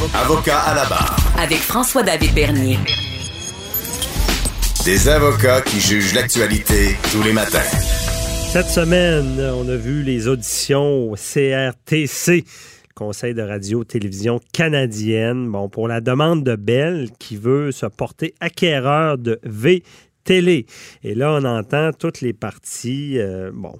[0.00, 1.14] Avocat à la barre.
[1.38, 2.78] Avec François-David Bernier.
[4.86, 7.58] Des avocats qui jugent l'actualité tous les matins.
[8.50, 12.44] Cette semaine, on a vu les auditions au CRTC,
[12.94, 15.50] Conseil de radio-télévision canadienne.
[15.50, 19.38] Bon, pour la demande de Bell qui veut se porter acquéreur de
[20.24, 20.66] télé.
[21.02, 23.74] Et là, on entend toutes les parties, euh, bon,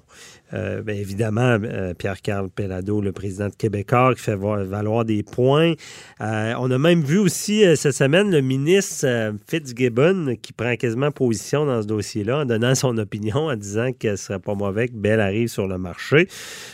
[0.53, 5.73] euh, bien évidemment, euh, Pierre-Carl Pellado, le président de Québécois, qui fait valoir des points.
[6.21, 11.65] Euh, on a même vu aussi cette semaine le ministre Fitzgibbon qui prend quasiment position
[11.65, 14.95] dans ce dossier-là en donnant son opinion, en disant que ce serait pas mauvais que
[14.95, 16.27] Bell arrive sur le marché.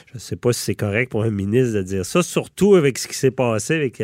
[0.08, 2.98] Je ne sais pas si c'est correct pour un ministre de dire ça, surtout avec
[2.98, 4.02] ce qui s'est passé avec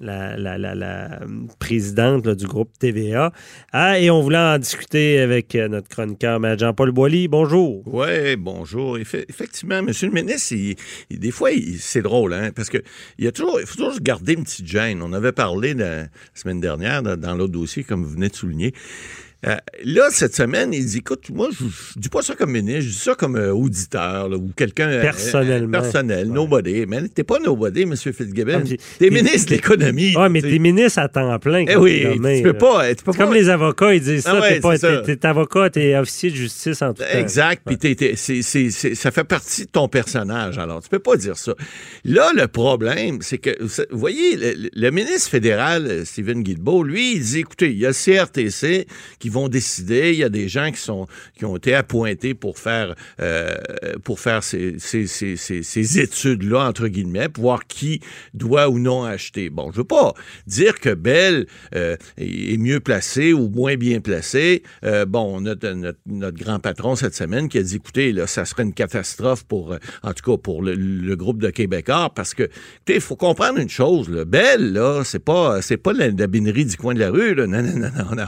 [0.00, 1.20] la, la, la,
[1.58, 3.32] présidente du groupe TVA.
[3.72, 7.28] Ah, et on voulait en discuter avec euh, notre chroniqueur, Jean-Paul Boilly.
[7.28, 7.82] Bonjour.
[7.86, 8.98] Oui, bonjour.
[8.98, 10.54] effectivement, Monsieur le ministre,
[11.10, 12.78] des fois, c'est drôle, hein, parce que
[13.18, 15.02] il, y a toujours, faut toujours garder une petite gêne.
[15.02, 18.74] On avait parlé la semaine dernière dans l'autre dossier, comme vous venez de souligner.
[19.44, 22.80] Euh, là, cette semaine, il dit écoute, moi, je, ne dis pas ça comme ministre,
[22.80, 24.88] je dis ça comme euh, auditeur ou quelqu'un.
[24.88, 25.80] Euh, Personnellement.
[25.80, 26.86] personnel, nobody.
[26.86, 27.94] Mais t'es pas nobody, M.
[27.94, 28.64] Fitzgibbon.
[28.98, 30.14] T'es ministre de l'économie.
[30.16, 31.66] Oui, mais t'es ministre à temps plein.
[31.68, 32.94] Eh oui, tu peux pas.
[32.94, 34.48] Tu peux comme les avocats, ils disent ah ça.
[35.02, 37.18] t'es pas avocat, t'es officier de justice en tout cas.
[37.18, 37.62] Exact.
[37.66, 37.96] Puis
[38.94, 40.58] ça fait partie de ton personnage.
[40.58, 41.54] Alors, tu peux pas dire ça.
[42.04, 44.36] Là, le problème, c'est que, vous voyez,
[44.72, 48.86] le, ministre fédéral, Stephen Guilbeault, lui, il dit écoutez, il y a le CRTC
[49.18, 50.12] qui vont décider.
[50.12, 53.54] Il y a des gens qui sont qui ont été appointés pour faire euh,
[54.04, 58.00] pour faire ces, ces, ces, ces études-là, entre guillemets, pour voir qui
[58.34, 59.50] doit ou non acheter.
[59.50, 60.14] Bon, je veux pas
[60.46, 64.62] dire que Bell euh, est mieux placé ou moins bien placé.
[64.84, 68.26] Euh, bon, on a notre, notre, grand patron cette semaine qui a dit, écoutez, là,
[68.26, 72.48] ça serait une catastrophe pour, en tout cas, pour le, groupe de Québécois, parce que,
[72.88, 76.66] il faut comprendre une chose, là, Bell, là, c'est pas, c'est pas la, la, binerie
[76.66, 77.46] du coin de la rue, là.
[77.46, 78.26] Non, non, non, non, non.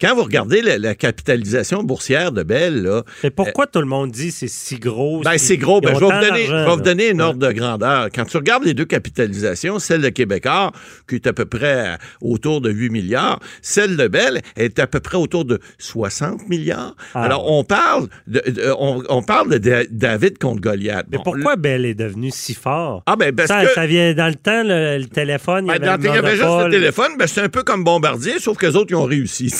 [0.00, 2.82] Quand vous regardez regardez la, capitalisation boursière de Bell.
[2.82, 5.22] Là, Mais pourquoi tout le monde dit c'est si gros?
[5.22, 5.80] Ben, c'est gros.
[5.80, 8.08] Ben, je vais vous donner, je vais vous donner une ordre de grandeur.
[8.14, 10.72] Quand tu regardes les deux capitalisations, celle de Québécois,
[11.08, 15.00] qui est à peu près autour de 8 milliards, celle de Bell est à peu
[15.00, 16.94] près autour de 60 milliards.
[17.14, 17.24] Ah.
[17.24, 18.42] Alors, on parle de,
[18.78, 21.06] on, parle de David contre Goliath.
[21.10, 23.02] Mais pourquoi Bell est devenu si fort?
[23.06, 23.72] Ah, ben, parce ça, que...
[23.72, 25.66] ça vient dans le temps, le, téléphone.
[25.68, 27.12] il y ben, avait, juste le téléphone.
[27.18, 29.52] Ben, c'est un peu comme Bombardier, sauf que les autres, ils ont réussi.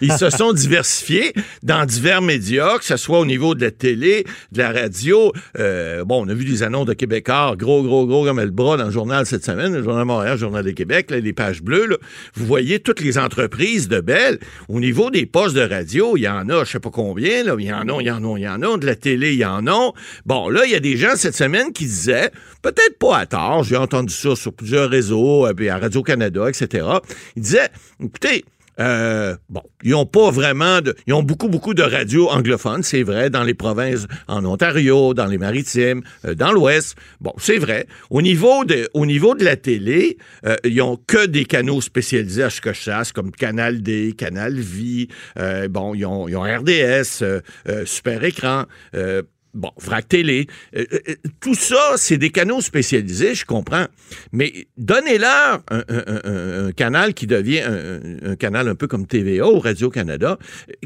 [0.00, 1.32] Ils se sont diversifiés
[1.62, 5.32] dans divers médias, que ce soit au niveau de la télé, de la radio.
[5.58, 8.76] Euh, bon, on a vu des annonces de Québécois, gros, gros, gros comme le bras
[8.76, 11.86] dans le journal cette semaine, le Journal Montréal, le Journal de Québec, les pages bleues.
[11.86, 11.96] Là.
[12.34, 14.38] Vous voyez toutes les entreprises de Bell.
[14.68, 17.56] Au niveau des postes de radio, il y en a, je sais pas combien, là,
[17.58, 18.76] il y en a, il y en a, il y en a.
[18.76, 19.90] De la télé, il y en a.
[20.24, 22.30] Bon, là, il y a des gens cette semaine qui disaient,
[22.62, 26.86] peut-être pas à tort, j'ai entendu ça sur plusieurs réseaux, euh, à Radio-Canada, etc.
[27.36, 28.44] Ils disaient, écoutez,
[28.82, 33.02] euh, bon, ils ont pas vraiment de, ils ont beaucoup beaucoup de radios anglophones, c'est
[33.02, 36.96] vrai, dans les provinces, en Ontario, dans les Maritimes, euh, dans l'Ouest.
[37.20, 37.86] Bon, c'est vrai.
[38.10, 42.42] Au niveau de, au niveau de la télé, euh, ils ont que des canaux spécialisés
[42.42, 45.08] à ce que sache, comme Canal D, Canal Vie.
[45.70, 47.24] bon, ils ils ont RDS,
[47.84, 48.64] Super Écran.
[49.54, 53.86] Bon, Vrac Télé, euh, euh, euh, tout ça, c'est des canaux spécialisés, je comprends.
[54.32, 60.38] Mais donnez-leur un, canal qui devient un, un, canal un peu comme TVA ou Radio-Canada.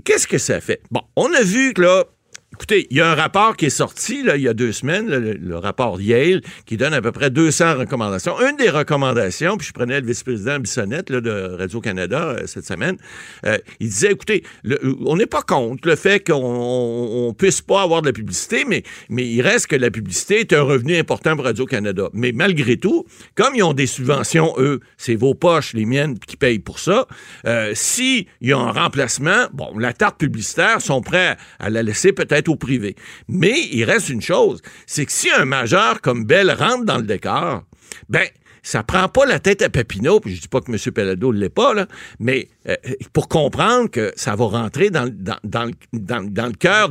[0.05, 0.81] Qu'est-ce que ça fait?
[0.91, 2.05] Bon, on a vu que là,
[2.53, 5.09] Écoutez, il y a un rapport qui est sorti là, il y a deux semaines,
[5.09, 8.41] le, rapport Yale, qui donne à peu près 200 recommandations.
[8.41, 12.97] Une des recommandations, puis je prenais le vice-président Bissonnette de Radio-Canada euh, cette semaine,
[13.45, 14.45] euh, il disait, écoutez,
[15.05, 19.27] on n'est pas contre le fait qu'on puisse pas avoir de la publicité, mais, mais
[19.27, 22.09] il reste que la publicité est un revenu important pour Radio-Canada.
[22.15, 26.37] Mais malgré tout, comme ils ont des subventions, eux, c'est vos poches, les miennes, qui
[26.37, 27.07] payent pour ça,
[27.45, 32.13] euh, s'il y a un remplacement, bon, la tarte publicitaire sont prêts à la laisser
[32.13, 32.97] peut-être au privé.
[33.29, 37.05] Mais il reste une chose, c'est que si un majeur comme Bell rentre dans le
[37.05, 37.65] décor,
[38.09, 38.27] ben
[38.67, 40.93] ça prend pas la tête à Papineau, puis je dis pas que M.
[40.93, 41.87] Pellado ne l'est pas, là,
[42.19, 42.75] mais euh,
[43.13, 46.89] pour comprendre que ça va rentrer dans, dans, dans, dans le cœur.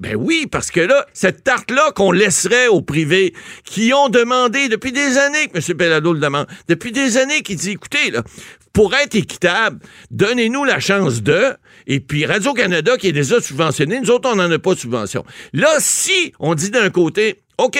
[0.00, 4.90] Ben oui, parce que là, cette tarte-là qu'on laisserait au privé, qui ont demandé depuis
[4.90, 5.76] des années que M.
[5.78, 8.24] Pellado le demande, depuis des années qu'il dit, écoutez, là,
[8.72, 9.78] pour être équitable,
[10.10, 11.54] donnez-nous la chance de,
[11.86, 15.24] et puis Radio-Canada qui est déjà subventionné, nous autres, on n'en a pas de subvention.
[15.52, 17.78] Là, si on dit d'un côté, OK,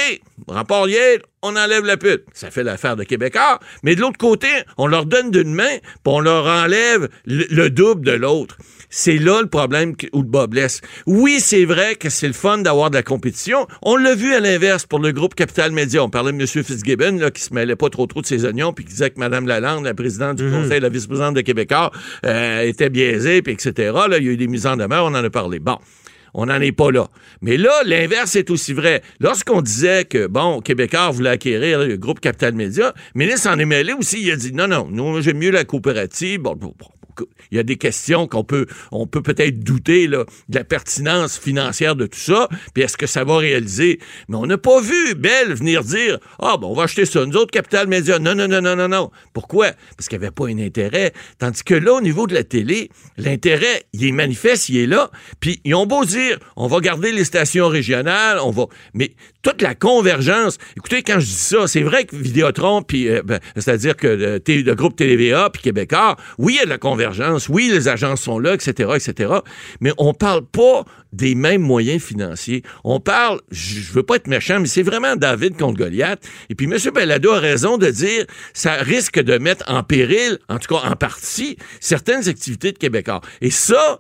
[0.48, 2.24] rapport Yale, on enlève la pute.
[2.32, 3.60] Ça fait l'affaire de Québécois.
[3.82, 8.06] Mais de l'autre côté, on leur donne d'une main, puis on leur enlève le, double
[8.06, 8.56] de l'autre.
[8.90, 10.80] C'est là le problème où le bas blesse.
[11.06, 13.66] Oui, c'est vrai que c'est le fun d'avoir de la compétition.
[13.82, 16.02] On l'a vu à l'inverse pour le groupe Capital Média.
[16.02, 16.46] On parlait de M.
[16.46, 19.18] Fitzgibbon, là, qui se mêlait pas trop trop de ses oignons, puis qui disait que
[19.18, 20.62] Mme Lalande, la présidente du mhm.
[20.62, 21.90] Conseil, la vice-présidente de Québécois,
[22.24, 23.92] euh, était biaisée, puis etc.
[24.08, 25.58] Là, il y a eu des mises en demeure, on en a parlé.
[25.58, 25.78] Bon.
[26.38, 27.08] On n'en est pas là.
[27.40, 29.00] Mais là, l'inverse est aussi vrai.
[29.20, 33.64] Lorsqu'on disait que, bon, Québécois voulait acquérir le groupe Capital Média, le ministre en est
[33.64, 34.20] mêlé aussi.
[34.20, 36.40] Il a dit non, non, nous, j'aime mieux la coopérative.
[36.40, 36.74] Bon, bon,
[37.50, 41.38] il y a des questions qu'on peut, on peut peut-être douter là, de la pertinence
[41.38, 44.00] financière de tout ça, puis est-ce que ça va réaliser?
[44.28, 47.24] Mais on n'a pas vu Bell venir dire Ah, bon, on va acheter ça.
[47.24, 48.18] Nous autres, Capital Média.
[48.18, 49.10] Non, non, non, non, non, non.
[49.32, 49.72] Pourquoi?
[49.96, 51.12] Parce qu'il n'y avait pas un intérêt.
[51.38, 55.10] Tandis que là, au niveau de la télé, l'intérêt, il est manifeste, il est là.
[55.40, 58.66] Puis ils ont beau dire On va garder les stations régionales, on va.
[58.94, 60.58] Mais toute la convergence.
[60.76, 64.42] Écoutez, quand je dis ça, c'est vrai que Vidéotron, puis euh, ben, c'est-à-dire que le,
[64.44, 67.05] le, groupe TVA puis Québécois, oui, il y a de la convergence,
[67.48, 69.34] oui, les agences sont là, etc., etc.
[69.80, 72.62] Mais on parle pas des mêmes moyens financiers.
[72.84, 76.22] On parle, je veux pas être méchant, mais c'est vraiment David contre Goliath.
[76.50, 76.76] Et puis M.
[76.94, 80.96] Bellado a raison de dire, ça risque de mettre en péril, en tout cas en
[80.96, 83.20] partie, certaines activités de Québécois.
[83.40, 83.98] Et ça,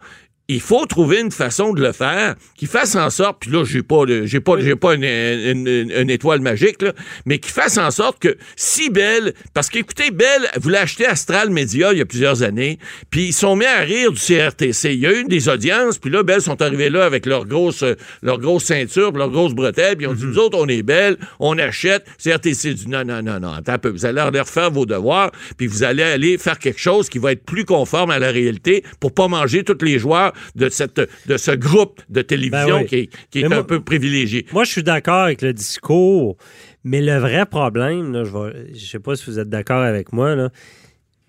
[0.48, 3.82] il faut trouver une façon de le faire qui fasse en sorte, puis là, j'ai
[3.82, 6.92] pas, j'ai pas, j'ai pas une, une, étoile magique, là,
[7.24, 11.92] mais qui fasse en sorte que si Bell, parce qu'écoutez, Bell voulait acheter Astral Media
[11.92, 12.78] il y a plusieurs années,
[13.10, 14.94] puis ils sont mis à rire du CRTC.
[14.94, 17.84] Il y a eu des audiences, puis là, Bell sont arrivés là avec leur grosse,
[18.22, 20.30] leur grosse ceinture, leur grosse bretelle, puis ils ont dit, mhm.
[20.30, 22.04] nous autres, on est Bell, on achète.
[22.22, 25.32] CRTC dit, non, non, non, non, attends un peu, vous allez aller refaire vos devoirs,
[25.56, 28.84] puis vous allez aller faire quelque chose qui va être plus conforme à la réalité
[29.00, 33.08] pour pas manger tous les joueurs de, cette, de ce groupe de télévision ben qui,
[33.34, 34.46] est un peu privilégié.
[34.52, 36.36] Moi, je suis d'accord avec le discours,
[36.84, 40.50] mais le vrai problème, là, je ne sais pas si vous êtes d'accord avec moi,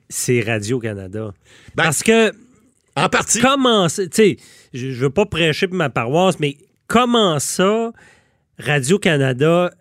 [0.09, 1.33] c'est Radio-Canada.
[1.75, 2.31] Ben, Parce que.
[2.95, 3.39] En partie.
[3.39, 3.87] Comment.
[3.87, 4.37] Tu sais,
[4.73, 7.91] je ne veux pas prêcher pour ma paroisse, mais comment ça,
[8.59, 9.71] Radio-Canada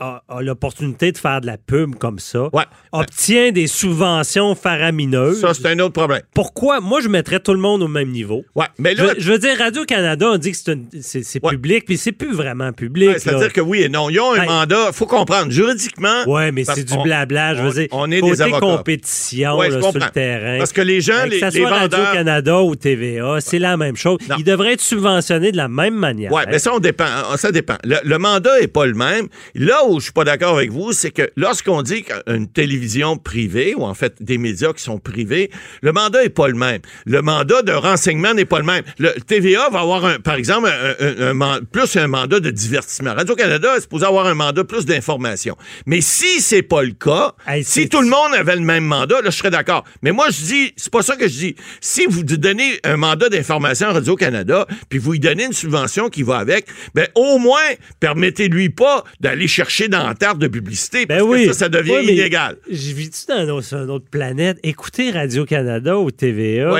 [0.00, 2.48] a, l'opportunité de faire de la pub comme ça,
[2.92, 5.40] obtient des subventions faramineuses.
[5.40, 6.22] Ça, c'est un autre problème.
[6.34, 6.80] Pourquoi?
[6.80, 8.44] Moi, je mettrais tout le monde au même niveau.
[8.54, 10.58] Ouais, mais je, veux dire, Radio-Canada, on dit que
[11.00, 13.18] c'est public, puis c'est plus vraiment public.
[13.18, 14.08] C'est-à-dire que oui et non.
[14.10, 16.24] Ils ont un mandat, faut comprendre, juridiquement.
[16.26, 17.54] Oui, mais c'est du blabla.
[17.54, 20.58] Je veux dire, on est côté des compétition sur le terrain.
[20.58, 24.18] Parce que les gens, les, que ça soit Radio-Canada ou TVA, c'est la même chose.
[24.38, 26.32] Ils devraient être subventionnés de la même manière.
[26.32, 27.36] Oui, mais ça, on dépend.
[27.36, 27.76] Ça dépend.
[27.84, 29.28] Le, le mandat n'est pas le même.
[29.54, 33.74] Là où je suis pas d'accord avec vous, c'est que lorsqu'on dit qu'une télévision privée,
[33.74, 35.50] ou en fait des médias qui sont privés,
[35.82, 36.80] le mandat est pas le même.
[37.06, 38.82] Le mandat de renseignement n'est pas le même.
[38.98, 43.14] Le TVA va avoir, un, par exemple, un, plus un mandat de divertissement.
[43.14, 45.56] Radio-Canada est supposé avoir un mandat plus d'information.
[45.86, 49.30] Mais si c'est pas le cas, si tout le monde avait le même mandat, là,
[49.30, 49.84] je serais d'accord.
[50.02, 51.56] Mais moi, je dis, c'est pas ça que je dis.
[51.80, 56.22] Si vous donnez un mandat d'information à Radio-Canada, puis vous lui donnez une subvention qui
[56.22, 57.58] va avec, ben, au moins,
[58.00, 62.00] permettez-lui pas d'aller chercher dans la tarte de publicité ben parce que ça, ça devient
[62.02, 62.56] illégal.
[62.68, 64.58] Je vis-tu dans une autre planète?
[64.64, 66.76] Écoutez Radio-Canada ou TVA.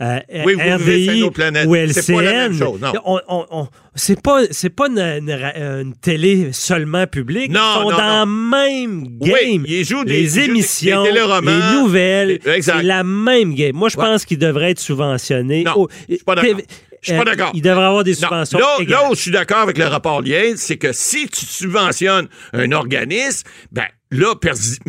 [0.00, 2.52] Euh, oui, vous RDI ou LCN.
[3.96, 4.54] C'est pas non.
[4.54, 7.50] c'est pas, une, télé seulement publique.
[7.50, 9.32] Non, Ils sont dans le même game.
[9.32, 13.74] Oui, ils jouent des, les émissions, les nouvelles, c'est la même game.
[13.74, 15.64] Moi, je pense qu'ils devraient être subventionnés.
[15.64, 16.60] Non, je suis pas d'accord.
[17.02, 17.50] Je suis pas euh, d'accord.
[17.54, 18.58] Il devrait avoir des subventions.
[18.58, 22.72] là, où je suis d'accord avec le rapport Lien, c'est que si tu subventionnes un
[22.72, 24.34] organisme, ben là,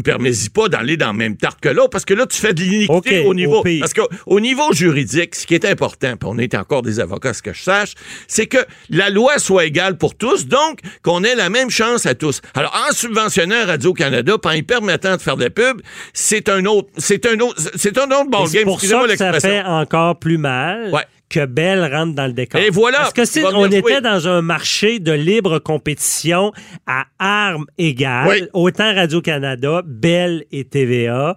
[0.04, 2.62] permets-y pas d'aller dans la même tarte que l'autre, parce que là, tu fais de
[2.62, 3.64] l'iniquité au niveau.
[3.80, 7.42] parce qu'au niveau juridique, ce qui est important, puis on est encore des avocats, ce
[7.42, 7.94] que je sache,
[8.28, 12.16] c'est que la loi soit égale pour tous, donc qu'on ait la même chance à
[12.16, 12.42] tous.
[12.54, 15.82] Alors, en subventionnant Radio-Canada, en y permettant de faire des pubs,
[16.14, 18.50] c'est un autre, c'est un autre, c'est un autre ballgame.
[18.50, 20.92] C'est pour ça que ça fait encore plus mal.
[20.92, 22.60] Ouais que Bell rentre dans le décor.
[22.60, 23.00] Et voilà.
[23.00, 26.52] Parce que si on était dans un marché de libre compétition
[26.88, 31.36] à armes égales, autant Radio-Canada, Bell et TVA,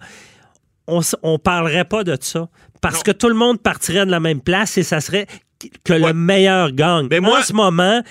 [0.87, 2.49] on ne parlerait pas de ça.
[2.81, 5.27] Parce que tout le monde partirait de la même place et ça serait
[5.85, 7.07] que le meilleur gagne.
[7.11, 8.03] Mais moi, en ce moment,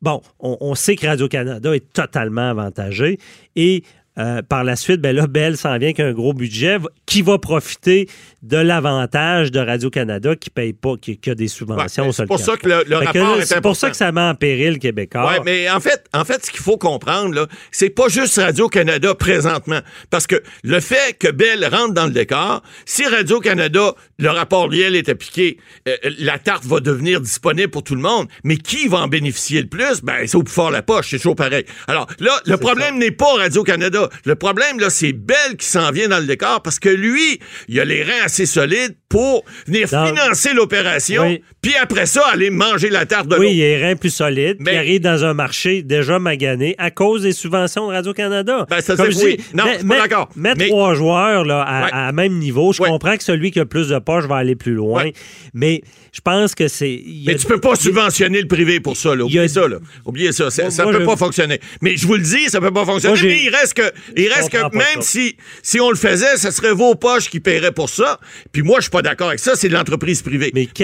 [0.00, 3.18] bon, on, on sait que Radio-Canada est totalement avantagé
[3.54, 3.84] et
[4.18, 8.08] euh, par la suite, ben là, Bell s'en vient qu'un gros budget qui va profiter
[8.42, 12.12] de l'avantage de Radio-Canada qui paye pas, qui, a des subventions.
[12.12, 14.78] c'est pour ça que le, rapport est C'est pour ça que ça met en péril
[14.78, 15.30] Québécois.
[15.30, 19.14] Oui, mais en fait, en fait, ce qu'il faut comprendre, là, c'est pas juste Radio-Canada
[19.14, 19.80] présentement.
[20.10, 24.94] Parce que le fait que Bell rentre dans le décor, si Radio-Canada, le rapport Liel
[24.94, 25.56] est appliqué,
[25.88, 28.28] euh, la tarte va devenir disponible pour tout le monde.
[28.44, 30.02] Mais qui va en bénéficier le plus?
[30.02, 31.64] Ben, c'est au plus fort la poche, c'est toujours pareil.
[31.86, 34.01] Alors là, le problème n'est pas Radio-Canada.
[34.24, 37.80] Le problème, là, c'est Bell qui s'en vient dans le décor parce que lui, il
[37.80, 43.04] a les reins assez solides pour venir financer l'opération, puis après ça, aller manger la
[43.04, 43.46] tarte de l'autre.
[43.46, 44.72] Oui, il a les reins plus solides, mais...
[44.72, 48.66] il arrive dans un marché déjà magané à cause des subventions de Radio-Canada.
[48.70, 49.38] Ben, ça, c'est oui.
[49.52, 50.30] Non, je suis pas d'accord.
[50.34, 53.88] Mettre trois joueurs là, à, même niveau, je comprends que celui qui a le plus
[53.88, 55.10] de poches va aller plus loin,
[55.52, 55.82] mais
[56.14, 57.02] je pense que c'est...
[57.26, 59.24] Mais tu peux pas subventionner le privé pour ça, là.
[59.24, 59.76] Oubliez ça, là.
[60.06, 60.50] Oubliez ça.
[60.50, 61.60] Ça, ne peut pas fonctionner.
[61.82, 64.50] Mais je vous le dis, ça peut pas fonctionner, mais il reste que il reste
[64.50, 68.18] que même si, si on le faisait, ce serait vos poches qui paieraient pour ça.
[68.52, 70.50] Puis moi, je suis pas d'accord avec ça, c'est de l'entreprise privée.
[70.54, 70.82] Mais que-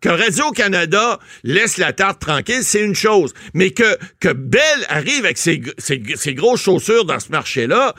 [0.00, 3.32] que Radio-Canada laisse la tarte tranquille, c'est une chose.
[3.54, 7.94] Mais que, que Bell arrive avec ses, ses, ses grosses chaussures dans ce marché-là,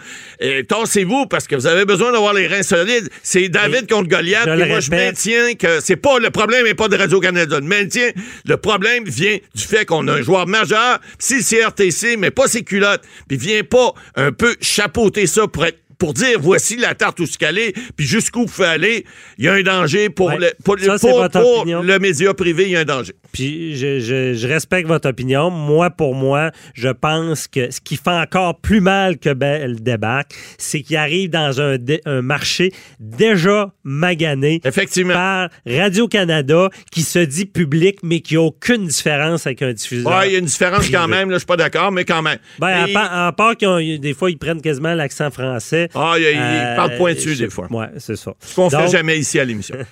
[0.67, 3.09] tassez-vous parce que vous avez besoin d'avoir les reins solides.
[3.23, 4.45] C'est David contre Goliath.
[4.47, 7.57] je puis moi, je maintiens que c'est pas le problème n'est pas de Radio-Canada.
[7.61, 8.09] Je maintiens
[8.45, 12.47] le problème vient du fait qu'on a un joueur majeur, si le CRTC met pas
[12.47, 16.95] ses culottes, puis vient pas un peu chapeauter ça pour être pour dire voici la
[16.95, 19.05] tarte où se caler, puis jusqu'où vous pouvez aller,
[19.37, 20.37] il y a un danger pour, Ouais.
[20.37, 23.13] le, pour, Ça, le média privé, il y a un danger.
[23.31, 25.49] Puis je, je- je respecte votre opinion.
[25.49, 30.33] Moi, pour moi, je pense que ce qui fait encore plus mal que Bell débarque,
[30.57, 35.13] c'est qu'il arrive dans un, dé- un marché déjà magané Effectivement.
[35.13, 40.11] par Radio-Canada qui se dit public, mais qui n'a aucune différence avec un diffuseur.
[40.11, 40.93] Ouais, il y a une différence privé.
[40.97, 42.37] quand même, là, je suis pas d'accord, mais quand même.
[42.59, 45.86] Ben, à Et- part, à part qu'ils ont- des fois, ils prennent quasiment l'accent français.
[45.95, 47.67] Ah, il, il Euh, parle pointu des fois.
[47.71, 48.33] Ouais, c'est ça.
[48.39, 49.75] Ce qu'on fait jamais ici à l'émission.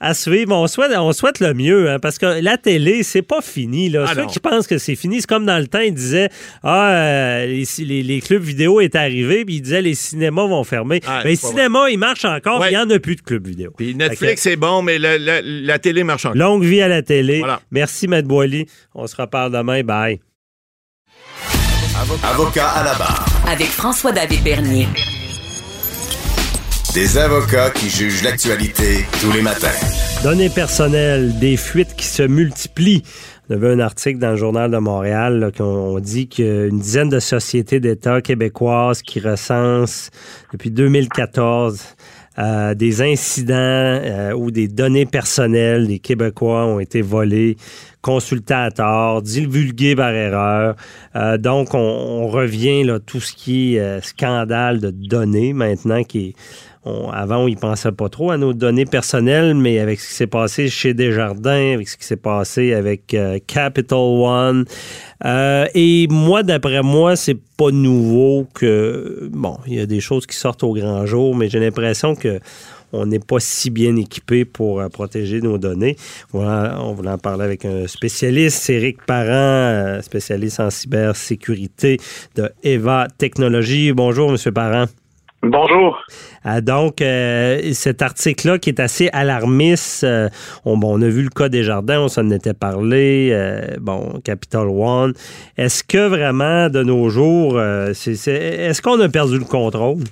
[0.00, 3.40] À suivre, on souhaite, on souhaite le mieux, hein, parce que la télé, c'est pas
[3.40, 3.88] fini.
[3.88, 4.04] Là.
[4.08, 4.26] Ah Ceux non.
[4.26, 6.28] qui pensent que c'est fini, c'est comme dans le temps, ils disaient
[6.64, 10.64] Ah, euh, les, les- les clubs vidéo est arrivé, puis ils disaient les cinémas vont
[10.64, 11.00] fermer.
[11.06, 12.68] Ah, Ben, les cinémas, ils marchent encore, Ouais.
[12.68, 13.72] il n'y en a plus de clubs vidéo.
[13.78, 16.36] Puis Netflix, c'est bon, mais la, la- la télé marche encore.
[16.36, 17.38] Longue vie à la télé.
[17.38, 17.60] Voilà.
[17.70, 18.66] Merci, Matt Boily.
[18.94, 19.82] On se reparle demain.
[19.84, 20.20] Bye.
[22.22, 23.26] Avocat à la barre.
[23.46, 24.88] Avec François-David Bernier.
[26.94, 29.68] Des avocats qui jugent l'actualité tous les matins.
[30.22, 33.02] Données personnelles, des fuites qui se multiplient.
[33.48, 37.08] On avait un article dans le Journal de Montréal là, qu'on on dit qu'une dizaine
[37.08, 40.10] de sociétés d'État québécoises qui recensent
[40.52, 41.95] depuis 2014
[42.38, 47.56] euh, des incidents euh, où des données personnelles des Québécois ont été volées,
[48.02, 50.76] consultées à tort, divulguées par erreur.
[51.14, 56.34] Euh, donc, on, revient là tout ce qui est scandale de données maintenant qui est
[57.12, 60.26] avant, on y pensait pas trop à nos données personnelles, mais avec ce qui s'est
[60.26, 64.64] passé chez Desjardins, avec ce qui s'est passé avec euh, Capital One,
[65.24, 70.26] euh, et moi, d'après moi, c'est pas nouveau que bon, il y a des choses
[70.26, 72.38] qui sortent au grand jour, mais j'ai l'impression que
[72.92, 75.96] on n'est pas si bien équipé pour euh, protéger nos données.
[76.30, 81.98] Voilà, on voulait en parler avec un spécialiste, Éric Parent, spécialiste en cybersécurité
[82.36, 83.92] de Eva Technologies.
[83.92, 84.86] Bonjour, Monsieur Parent.
[85.50, 86.02] Bonjour.
[86.44, 90.28] Ah, donc, euh, cet article-là qui est assez alarmiste, euh,
[90.64, 94.20] on, bon, on a vu le cas des jardins, on s'en était parlé, euh, bon,
[94.24, 95.12] Capital One.
[95.56, 97.60] Est-ce que vraiment, de nos jours,
[97.94, 100.02] c'est, c'est- est-ce qu'on a perdu le contrôle?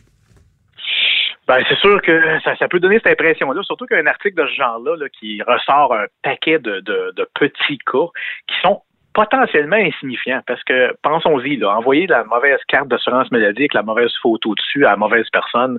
[1.46, 4.54] Ben, c'est sûr que ça, ça peut donner cette impression-là, surtout qu'un article de ce
[4.54, 8.06] genre-là là, qui ressort un paquet de, de, de petits cas
[8.48, 8.80] qui sont
[9.14, 10.42] potentiellement insignifiants.
[10.46, 14.84] Parce que, pensons-y, là, envoyer la mauvaise carte d'assurance maladie avec la mauvaise photo dessus
[14.84, 15.78] à la mauvaise personne,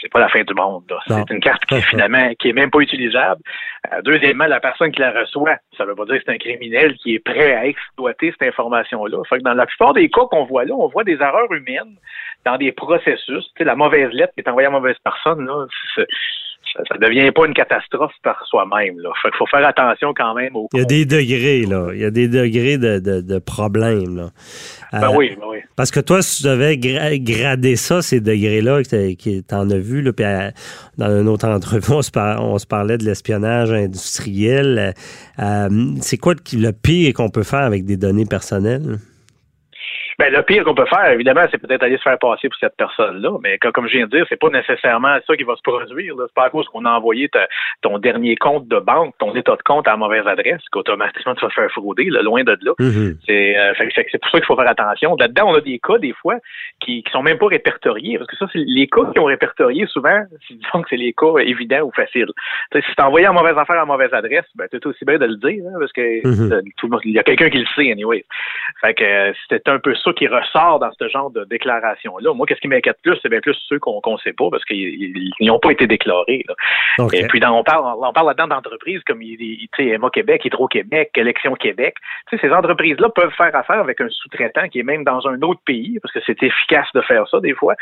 [0.00, 0.82] c'est pas la fin du monde.
[1.06, 3.40] C'est une carte qui, finalement, qui est même pas utilisable.
[3.92, 6.96] Euh, deuxièmement, la personne qui la reçoit, ça veut pas dire que c'est un criminel
[6.96, 9.22] qui est prêt à exploiter cette information-là.
[9.28, 11.96] Fait que dans la plupart des cas qu'on voit là, on voit des erreurs humaines
[12.44, 13.44] dans des processus.
[13.44, 15.66] Tu sais, la mauvaise lettre qui est envoyée à la mauvaise personne, là,
[16.74, 18.98] ça, devient pas une catastrophe par soi-même.
[19.00, 19.10] Là.
[19.22, 21.88] Fait qu'il faut faire attention quand même au Il y a des degrés, là.
[21.92, 23.20] Il y a des degrés de, de,
[24.16, 24.30] là.
[24.92, 25.58] Ben Euh, oui, ben oui.
[25.76, 29.78] Parce que toi, si tu devais gra- grader ça, ces degrés-là, que que t'en as
[29.78, 30.52] vu, là, puis à-
[30.98, 34.94] dans une autre entrevue, on se, par- on se parlait de l'espionnage industriel.
[35.38, 38.98] Euh, euh, c'est quoi le pire qu'on peut faire avec des données personnelles?
[40.22, 42.76] Ben, le pire qu'on peut faire, évidemment, c'est peut-être aller se faire passer pour cette
[42.76, 45.62] personne-là, mais comme, comme je viens de dire, c'est pas nécessairement ça qui va se
[45.62, 46.14] produire.
[46.16, 47.48] C'est pas à cause qu'on a envoyé ta-
[47.80, 51.40] ton dernier compte de banque, ton état de compte à la mauvaise adresse, qu'automatiquement tu
[51.44, 52.72] vas te faire frauder, là, loin de là.
[52.78, 53.16] Mhm.
[53.26, 55.16] C'est euh, c'est pour ça qu'il faut faire attention.
[55.18, 56.36] Là-dedans, on a des cas, des fois,
[56.78, 58.16] qui, qui sont même pas répertoriés.
[58.16, 61.34] Parce que ça, c'est les cas qui ont répertoriés, souvent, disons que c'est les cas
[61.40, 62.30] évidents ou faciles.
[62.70, 65.04] Tu sais, si t'as envoyé en mauvaise affaire à la mauvaise adresse, ben, c'est aussi
[65.04, 66.22] bien de le dire, hein, parce que
[66.78, 68.24] tout le monde- il y a quelqu'un qui le sait, anyway.
[68.80, 72.32] Fait que euh, c'est un peu ça qui ressort dans ce genre de déclaration-là.
[72.34, 75.30] Moi, qu'est-ce qui m'inquiète plus, c'est bien plus ceux qu'on qu'on sait pas, parce qu'ils
[75.40, 76.44] n'ont pas été déclarés.
[76.48, 76.54] là.
[77.12, 81.94] Et puis, dans, on parle, on parle là-dedans d'entreprises comme Emma Québec, Hydro-Québec, Élection Québec.
[82.30, 85.98] Ces entreprises-là peuvent faire affaire avec un sous-traitant qui est même dans un autre pays,
[86.00, 87.74] parce que c'est efficace de faire ça des fois.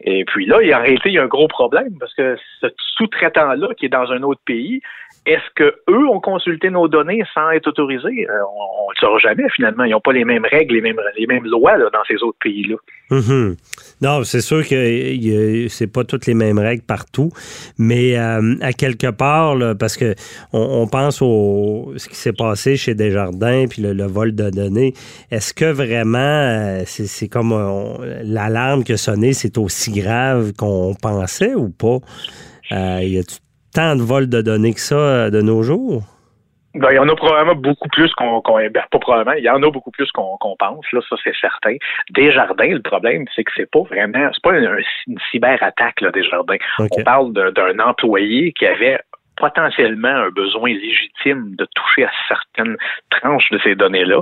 [0.00, 2.14] Et puis là, il y a- en réalité, il y a un gros problème, parce
[2.14, 2.66] que ce
[2.96, 4.80] sous-traitant-là qui est dans un autre pays,
[5.24, 8.28] est-ce que eux ont consulté nos données sans être autorisés?
[8.28, 9.84] Euh, on ne le saura jamais, finalement.
[9.84, 12.74] Ils n'ont pas les mêmes règles, les mêmes, les mêmes lois dans ces autres pays-là.
[13.10, 13.56] Mhm.
[14.00, 17.30] Non, c'est sûr que c'est pas toutes les mêmes règles partout,
[17.78, 20.14] mais euh, à quelque part, parce que
[20.52, 24.92] on, pense au ce qui s'est passé chez Desjardins puis le, vol de données.
[25.30, 27.52] Est-ce que vraiment euh, c'est comme
[28.24, 31.98] l'alarme qui a sonné, c'est aussi grave qu'on pensait ou pas?
[32.70, 33.22] Y a
[33.72, 36.02] tant de vols de données que ça de nos jours?
[36.74, 39.62] Ben, il y en a probablement beaucoup plus qu'on, ben, pas probablement, il y en
[39.62, 41.76] a beaucoup plus qu'on, pense, là, ça c'est certain.
[42.10, 46.56] Desjardins, le problème, c'est que c'est pas vraiment, c'est pas une, une cyberattaque, là, Desjardins.
[46.78, 49.00] On parle d'un employé qui avait
[49.42, 52.76] potentiellement un besoin légitime de toucher à certaines
[53.10, 54.20] tranches de ces données-là,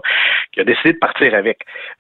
[0.52, 1.58] qui a décidé de partir avec.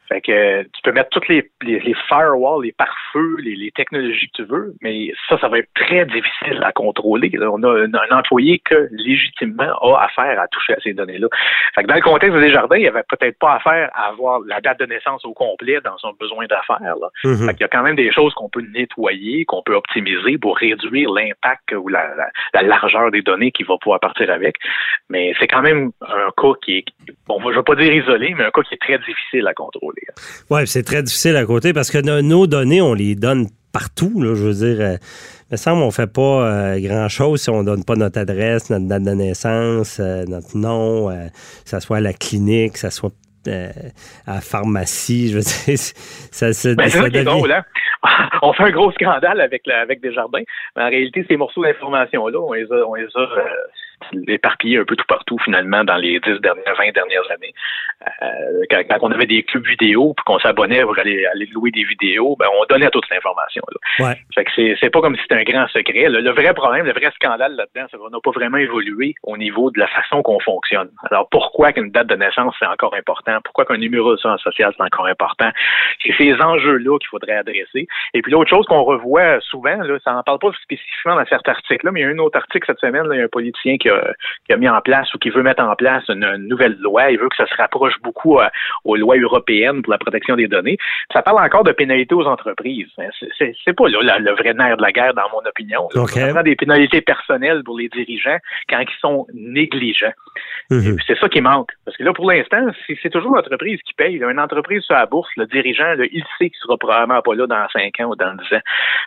[0.08, 4.48] Fait que tu peux mettre toutes les, les, firewalls, les pare-feux, les, technologies que tu
[4.48, 7.30] veux, mais ça, ça va être très difficile à contrôler.
[7.40, 11.28] On a un, employé que légitimement a affaire à toucher à ces données-là.
[11.74, 14.40] Fait que dans le contexte des jardins, il n'y avait peut-être pas affaire à avoir
[14.40, 16.96] la date de naissance au complet dans son besoin d'affaires.
[17.22, 17.46] Mm-hmm.
[17.46, 20.56] Fait qu'il y a quand même des choses qu'on peut nettoyer, qu'on peut optimiser pour
[20.56, 22.08] réduire l'impact ou la,
[22.52, 24.56] la largeur des données qui va pouvoir partir avec.
[25.08, 26.84] Mais c'est quand même un cas qui est,
[27.26, 29.54] bon, je ne vais pas dire isolé, mais un cas qui est très difficile à
[29.54, 30.02] contrôler.
[30.50, 34.12] Oui, c'est très difficile à côté parce que nos données, on les donne partout.
[34.16, 34.96] je veux dire, euh,
[35.50, 38.86] il me semble qu'on fait pas euh, grand-chose si on donne pas notre adresse, notre
[38.86, 43.12] date de naissance, euh, notre nom, que ce soit à la clinique, que ce soit
[43.46, 45.30] à la pharmacie.
[45.30, 47.64] Je veux dire, ça, ça, ben, drôle, hein?
[48.42, 50.42] on fait un gros scandale avec, la, avec Desjardins.
[50.76, 53.44] Mais en réalité, ces morceaux d'information-là, on les a, on les a euh,
[54.28, 57.54] éparpillés un peu tout partout, finalement, dans les 10 dernières, 20 dernières années.
[58.22, 61.84] Euh, quand, on avait des clubs vidéo puis qu'on s'abonnait pour aller, aller louer des
[61.84, 63.62] vidéos, ben, on donnait toute l'information.
[63.98, 64.16] Ouais.
[64.34, 66.08] Fait que c'est, c'est pas comme si c'était un grand secret.
[66.08, 69.70] Le, vrai problème, le vrai scandale là-dedans, c'est qu'on n'a pas vraiment évolué au niveau
[69.70, 70.88] de la façon qu'on fonctionne.
[71.10, 73.38] Alors, pourquoi qu'une date de naissance, c'est encore important?
[73.44, 75.50] Pourquoi qu'un numéro de social, c'est encore important?
[76.02, 77.86] C'est ces enjeux-là qu'il faudrait adresser.
[78.14, 81.52] Et puis l'autre chose qu'on revoit souvent, là, ça n'en parle pas spécifiquement dans certains
[81.52, 83.28] articles-là, mais il y a un autre article cette semaine, là, il y a un
[83.28, 83.89] politicien qui a,
[84.46, 87.10] qui a, mis en place ou qui veut mettre en place une, nouvelle loi.
[87.10, 88.38] Il veut que ça se rapproche beaucoup
[88.84, 90.78] aux lois européennes pour la protection des données.
[91.12, 92.88] Ça parle encore de pénalités aux entreprises.
[93.38, 95.88] C'est pas là, le vrai nerf de la guerre, dans mon opinion.
[95.94, 96.32] Okay.
[96.44, 98.38] des pénalités personnelles pour les dirigeants
[98.68, 100.12] quand ils sont négligents.
[100.70, 100.96] Mhm.
[101.06, 101.70] C'est ça qui manque.
[101.84, 102.66] Parce que là, pour l'instant,
[103.02, 104.16] c'est toujours l'entreprise qui paye.
[104.22, 107.68] Une entreprise sur la bourse, le dirigeant, il sait qu'il sera probablement pas là dans
[107.72, 108.60] 5 ans ou dans 10 ans.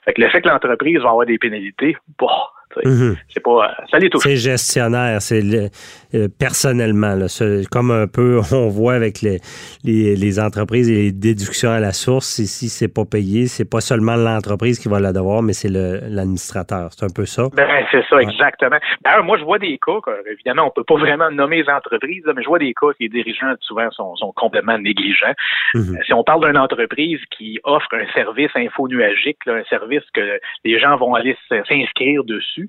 [0.05, 2.29] Fait que le fait que l'entreprise va avoir des pénalités, bon,
[2.83, 3.15] Mhm.
[3.29, 3.65] C'est pas.
[3.65, 7.15] Euh, ça C'est gestionnaire, c'est euh, personnellement.
[7.15, 7.27] Là,
[7.71, 9.39] comme un peu on voit avec les,
[9.83, 14.15] les, entreprises et les déductions à la source, ici, c'est pas payé, c'est pas seulement
[14.15, 16.89] l'entreprise qui va la devoir, mais c'est l'administrateur.
[16.91, 17.43] C'est un peu ça.
[17.53, 18.77] Ben, c'est ça, exactement.
[19.03, 19.99] D'ailleurs, moi, je vois des cas,
[20.31, 23.09] évidemment, on peut pas vraiment nommer les entreprises, mais je vois des cas que les
[23.09, 25.33] dirigeants, souvent, sont, sont complètement négligents.
[25.73, 25.95] Mhm.
[25.95, 30.79] Euh, si on parle d'une entreprise qui offre un service info-nuagique, un service que les
[30.79, 32.62] gens vont aller s'inscrire dessus,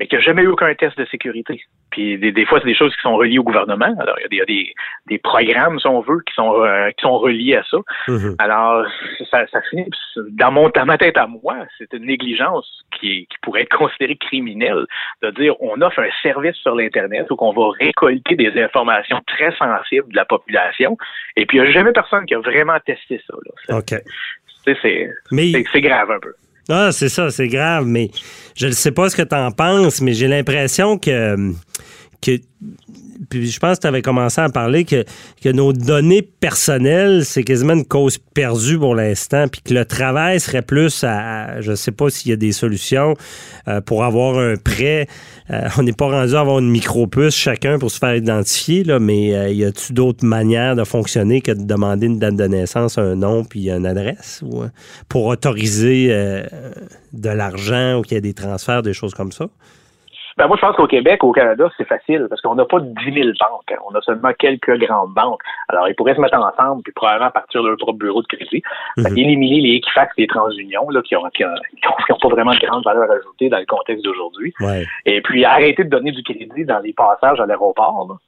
[0.00, 1.60] mais qui n'a jamais eu aucun test de sécurité.
[1.90, 3.94] Puis des, fois, c'est des choses qui sont reliées au gouvernement.
[4.00, 4.72] Alors, il y a des,
[5.08, 7.76] des, programmes, si on veut, qui sont euh, qui sont reliés à ça.
[8.08, 8.36] Mm-hmm.
[8.38, 8.86] Alors,
[9.30, 9.90] ça, ça finit
[10.30, 12.66] dans mon dans ma tête à moi, c'est une négligence
[12.98, 14.86] qui, qui pourrait être considérée criminelle
[15.22, 19.54] de dire on offre un service sur l'Internet où qu'on va récolter des informations très
[19.56, 20.96] sensibles de la population.
[21.36, 23.34] Et puis il n'y a jamais personne qui a vraiment testé ça.
[23.68, 23.78] Là.
[23.78, 24.00] OK.
[24.64, 26.32] C'est grave un peu.
[26.70, 28.10] Ah, c'est ça, c'est grave, mais
[28.56, 31.52] je ne sais pas ce que tu en penses, mais j'ai l'impression que,
[32.20, 32.38] que
[33.28, 35.04] puis je pense que tu avais commencé à parler que,
[35.42, 40.40] que nos données personnelles, c'est quasiment une cause perdue pour l'instant, puis que le travail
[40.40, 43.14] serait plus à, je sais pas s'il y a des solutions
[43.68, 45.06] euh, pour avoir un prêt.
[45.50, 48.98] Euh, on n'est pas rendu à avoir une micro-puce chacun pour se faire identifier, là,
[48.98, 52.98] mais euh, y a-tu d'autres manières de fonctionner que de demander une date de naissance,
[52.98, 54.62] un nom puis une adresse ou,
[55.08, 56.08] pour autoriser
[57.12, 59.48] de l'argent ou qu'il y ait des transferts, des choses comme ça?
[60.36, 62.94] Ben moi, je pense qu'au Québec, au Canada, c'est facile parce qu'on n'a pas 10
[63.12, 63.72] 000 banques.
[63.72, 63.76] Hein.
[63.88, 65.40] On a seulement quelques grandes banques.
[65.68, 68.62] Alors, ils pourraient se mettre ensemble puis probablement partir de leur propre bureau de crédit.
[68.96, 72.84] Mm éliminer les Equifax et les transunions là, qui n'ont qui pas vraiment de grande
[72.84, 74.54] valeur ajoutée dans le contexte d'aujourd'hui.
[75.04, 78.18] Et puis, arrêter de donner du crédit dans les passages à l'aéroport.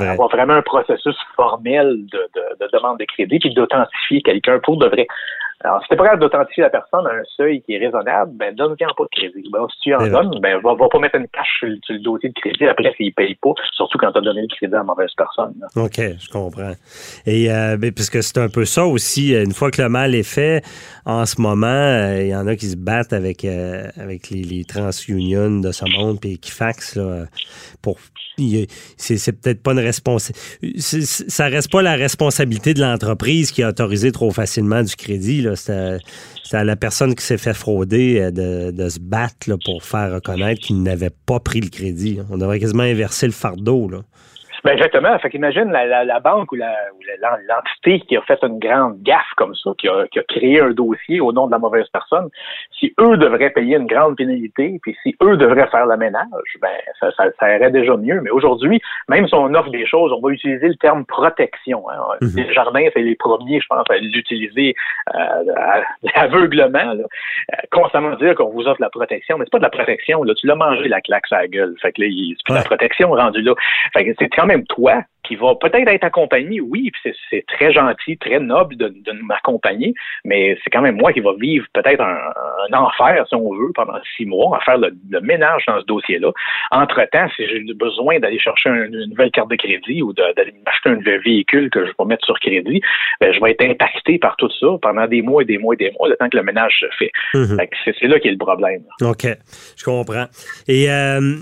[0.00, 4.78] avoir vraiment un processus formel de, de, de demande de crédit puis d'authentifier quelqu'un pour
[4.78, 5.06] de vrai.
[5.62, 8.54] Alors, si t'es pas capable d'authentifier la personne à un seuil qui est raisonnable, ben
[8.54, 9.50] donne-lui pas de crédit.
[9.52, 12.30] Ben, si tu en donnes, ben va, va pas mettre une cache sur, le dossier
[12.30, 14.84] de crédit après s'il paye pas, surtout quand tu as donné le crédit à la
[14.84, 15.54] mauvaise personne.
[15.76, 16.72] OK, je comprends.
[17.26, 20.22] Et euh, ben, puisque c'est un peu ça aussi, une fois que le mal est
[20.22, 20.64] fait,
[21.04, 24.42] en ce moment, euh, il y en a qui se battent avec, euh, avec les,
[24.42, 27.26] les TransUnion de ce monde puis qui faxent là,
[27.82, 27.98] pour
[28.96, 30.80] c'est peut-être pas une responsabilité.
[30.80, 35.46] Ça reste pas la responsabilité de l'entreprise qui a autorisé trop facilement du crédit.
[35.56, 36.00] C'est
[36.52, 40.82] à, la personne qui s'est fait frauder euh, de, se battre pour faire reconnaître qu'il
[40.82, 42.18] n'avait pas pris le crédit.
[42.30, 43.90] On devrait quasiment inverser le fardeau.
[44.64, 45.18] Ben exactement.
[45.18, 49.70] Fait qu'imagine la, la, banque ou l'entité qui a fait une grande gaffe comme ça,
[49.78, 52.28] qui a, qui a créé un dossier au nom de la mauvaise personne.
[52.78, 56.68] Si eux devraient payer une grande pénalité, puis si eux devraient faire le ménage, ben
[56.98, 58.20] ça, ça, ça irait déjà mieux.
[58.20, 61.88] Mais aujourd'hui, même si on offre des choses, on va utiliser le terme protection.
[61.90, 62.16] Hein.
[62.20, 62.30] Mhm.
[62.36, 64.74] Les jardins, c'est les premiers, je pense, à l'utiliser
[65.14, 65.54] euh,
[66.14, 67.04] aveuglement, là.
[67.52, 70.22] Euh, constamment dire qu'on vous offre la protection, mais c'est pas de la protection.
[70.22, 70.34] Là.
[70.34, 71.74] Tu l'as mangé la claque à la gueule.
[71.80, 73.54] Fait que là, c'est plus la protection rendue là.
[73.92, 77.72] Fait que c'est quand même toi qui va peut-être être accompagné, oui, puis c'est très
[77.72, 79.94] gentil, très noble de, de m'accompagner,
[80.24, 83.98] mais c'est quand même moi qui va vivre peut-être un, enfer, si on veut, pendant
[84.16, 84.90] six mois, à faire le,
[85.20, 86.32] ménage dans ce dossier-là.
[86.72, 91.18] Entre-temps, si j'ai besoin d'aller chercher une nouvelle carte de crédit ou d'aller m'acheter un
[91.20, 92.80] véhicule que je vais mettre sur crédit,
[93.20, 95.76] ben, je vais être impacté par tout ça pendant des mois et des mois et
[95.76, 97.12] des mois, le temps que le ménage se fait.
[97.34, 97.94] Mm-hmm.
[98.00, 98.82] C'est là qu'est le problème.
[99.02, 99.26] OK,
[99.76, 100.26] je comprends.
[100.66, 101.36] Et euh,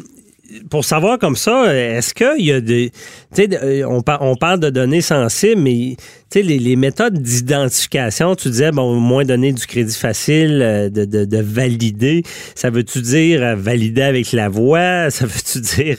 [0.70, 2.90] pour savoir comme ça, est-ce qu'il y a des.
[3.38, 5.96] Euh, on, on, parle de données sensibles, mais
[6.30, 11.24] sais, les, méthodes d'identification, tu disais, bon, moins donner du crédit facile, euh, de, de,
[11.24, 12.22] de valider.
[12.55, 15.11] Ça veut-tu dire euh, valider avec la voix?
[15.18, 15.99] Ça veut-tu dire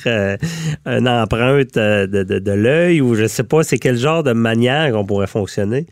[0.85, 3.01] une empreinte de, de, de l'œil?
[3.01, 5.85] Ou je sais pas, c'est quel genre de manière qu'on pourrait fonctionner?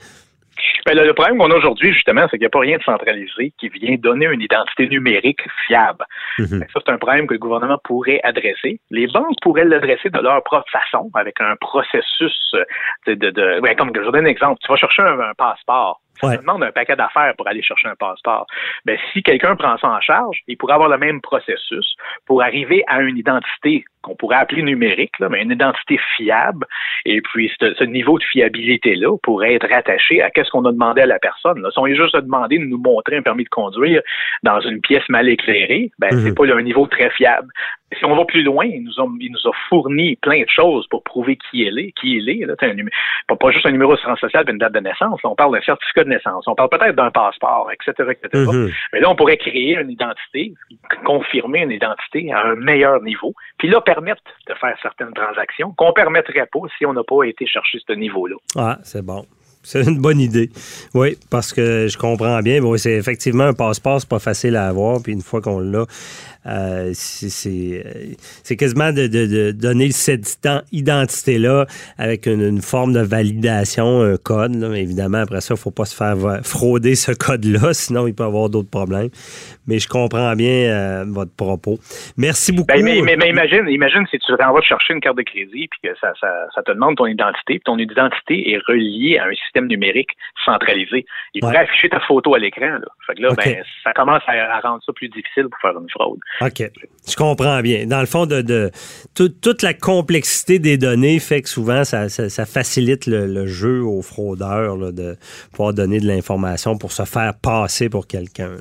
[0.85, 3.53] Ben, le, problème qu'on a aujourd'hui, justement, c'est qu'il n'y a pas rien de centralisé
[3.59, 6.05] qui vient donner une identité numérique fiable.
[6.39, 6.65] Mhm.
[6.73, 8.79] Ça, c'est un problème que le gouvernement pourrait adresser.
[8.89, 12.55] Les banques pourraient l'adresser de leur propre façon, avec un processus
[13.05, 13.13] de...
[13.13, 14.59] de, de comme je vous donne un exemple.
[14.61, 16.01] Tu vas chercher un, passeport.
[16.21, 18.47] Ça demande un paquet d'affaires pour aller chercher un passeport.
[18.85, 21.95] Ben, si quelqu'un prend ça en charge, il pourrait avoir le même processus
[22.25, 26.65] pour arriver à une identité qu'on pourrait appeler numérique, là, mais une identité fiable.
[27.05, 31.05] Et puis, ce, niveau de fiabilité-là pourrait être rattaché à qu'est-ce qu'on a demandé à
[31.05, 31.61] la personne.
[31.61, 31.69] Là.
[31.71, 34.01] Si on est juste demandé de nous montrer un permis de conduire
[34.43, 36.35] dans une pièce mal éclairée, ben, c'est mhm.
[36.35, 37.49] pas un niveau très fiable.
[37.97, 40.85] Si on va plus loin, il nous, a, il nous a fourni plein de choses
[40.89, 42.45] pour prouver qui il est, qui il est.
[42.45, 45.21] Là, un pas, juste un numéro de social sociale et une date de naissance.
[45.23, 46.43] on parle d'un certificat de naissance.
[46.47, 48.43] On parle peut-être d'un passeport, etc., etc.
[48.45, 48.71] Mhm.
[48.91, 50.53] Mais là, on pourrait créer une identité,
[51.05, 53.33] confirmer une identité à un meilleur niveau.
[53.57, 57.79] Puis là, de faire certaines transactions qu'on permettrait pas si on n'a pas été chercher
[57.85, 58.35] ce niveau-là.
[58.55, 59.25] Ah, c'est bon.
[59.67, 60.49] C'est une bonne idée.
[60.93, 62.63] Oui, parce que je comprends bien.
[62.63, 65.03] Oui, c'est effectivement un passeport, c'est pas facile à avoir.
[65.03, 65.83] Puis une fois qu'on l'a,
[66.45, 70.39] euh, c'est quasiment de, donner cette
[70.71, 71.65] identité-là
[71.97, 74.55] avec une, forme de validation, un code.
[74.75, 76.15] Évidemment, après ça, il ne faut pas se faire
[76.45, 79.09] frauder ce code-là, sinon il peut y avoir d'autres problèmes.
[79.67, 81.77] Mais je comprends bien euh, votre propos.
[82.15, 82.67] Merci beaucoup.
[82.67, 86.13] Ben, mais, imagine, imagine si tu vas chercher une carte de crédit puis que ça,
[86.65, 90.11] te demande ton identité, puis ton identité est reliée à un système numérique
[90.45, 91.05] centralisé.
[91.33, 92.77] Il pourrait afficher ta photo à l'écran.
[93.05, 96.19] Fait que là, ben, ça commence à rendre ça plus difficile pour faire une fraude.
[96.41, 96.71] OK.
[97.07, 97.85] Je comprends bien.
[97.85, 98.71] Dans le fond, de,
[99.15, 102.07] toute la complexité des données fait que souvent, ça,
[102.45, 105.15] facilite le, jeu aux fraudeurs de
[105.51, 108.51] pouvoir donner de l'information pour se faire passer pour quelqu'un.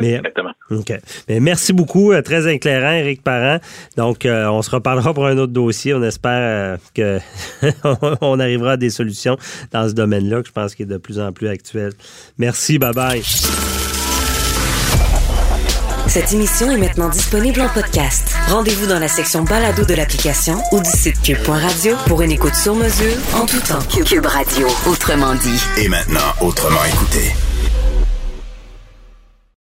[0.00, 0.52] Mais, Exactement.
[0.70, 0.92] OK.
[1.28, 2.12] Mais merci beaucoup.
[2.12, 3.58] Euh, très éclairant, Éric Parent.
[3.96, 5.94] Donc, euh, on se reparlera pour un autre dossier.
[5.94, 7.20] On espère euh,
[8.20, 9.36] qu'on arrivera à des solutions
[9.72, 11.92] dans ce domaine-là, que je pense qu'il est de plus en plus actuel.
[12.38, 12.78] Merci.
[12.78, 13.22] Bye-bye.
[16.06, 18.34] Cette émission est maintenant disponible en podcast.
[18.48, 22.74] Rendez-vous dans la section balado de l'application ou du site cube.radio pour une écoute sur
[22.74, 23.78] mesure en tout temps.
[24.04, 25.60] Cube Radio, autrement dit.
[25.78, 27.49] Et maintenant, autrement écouté.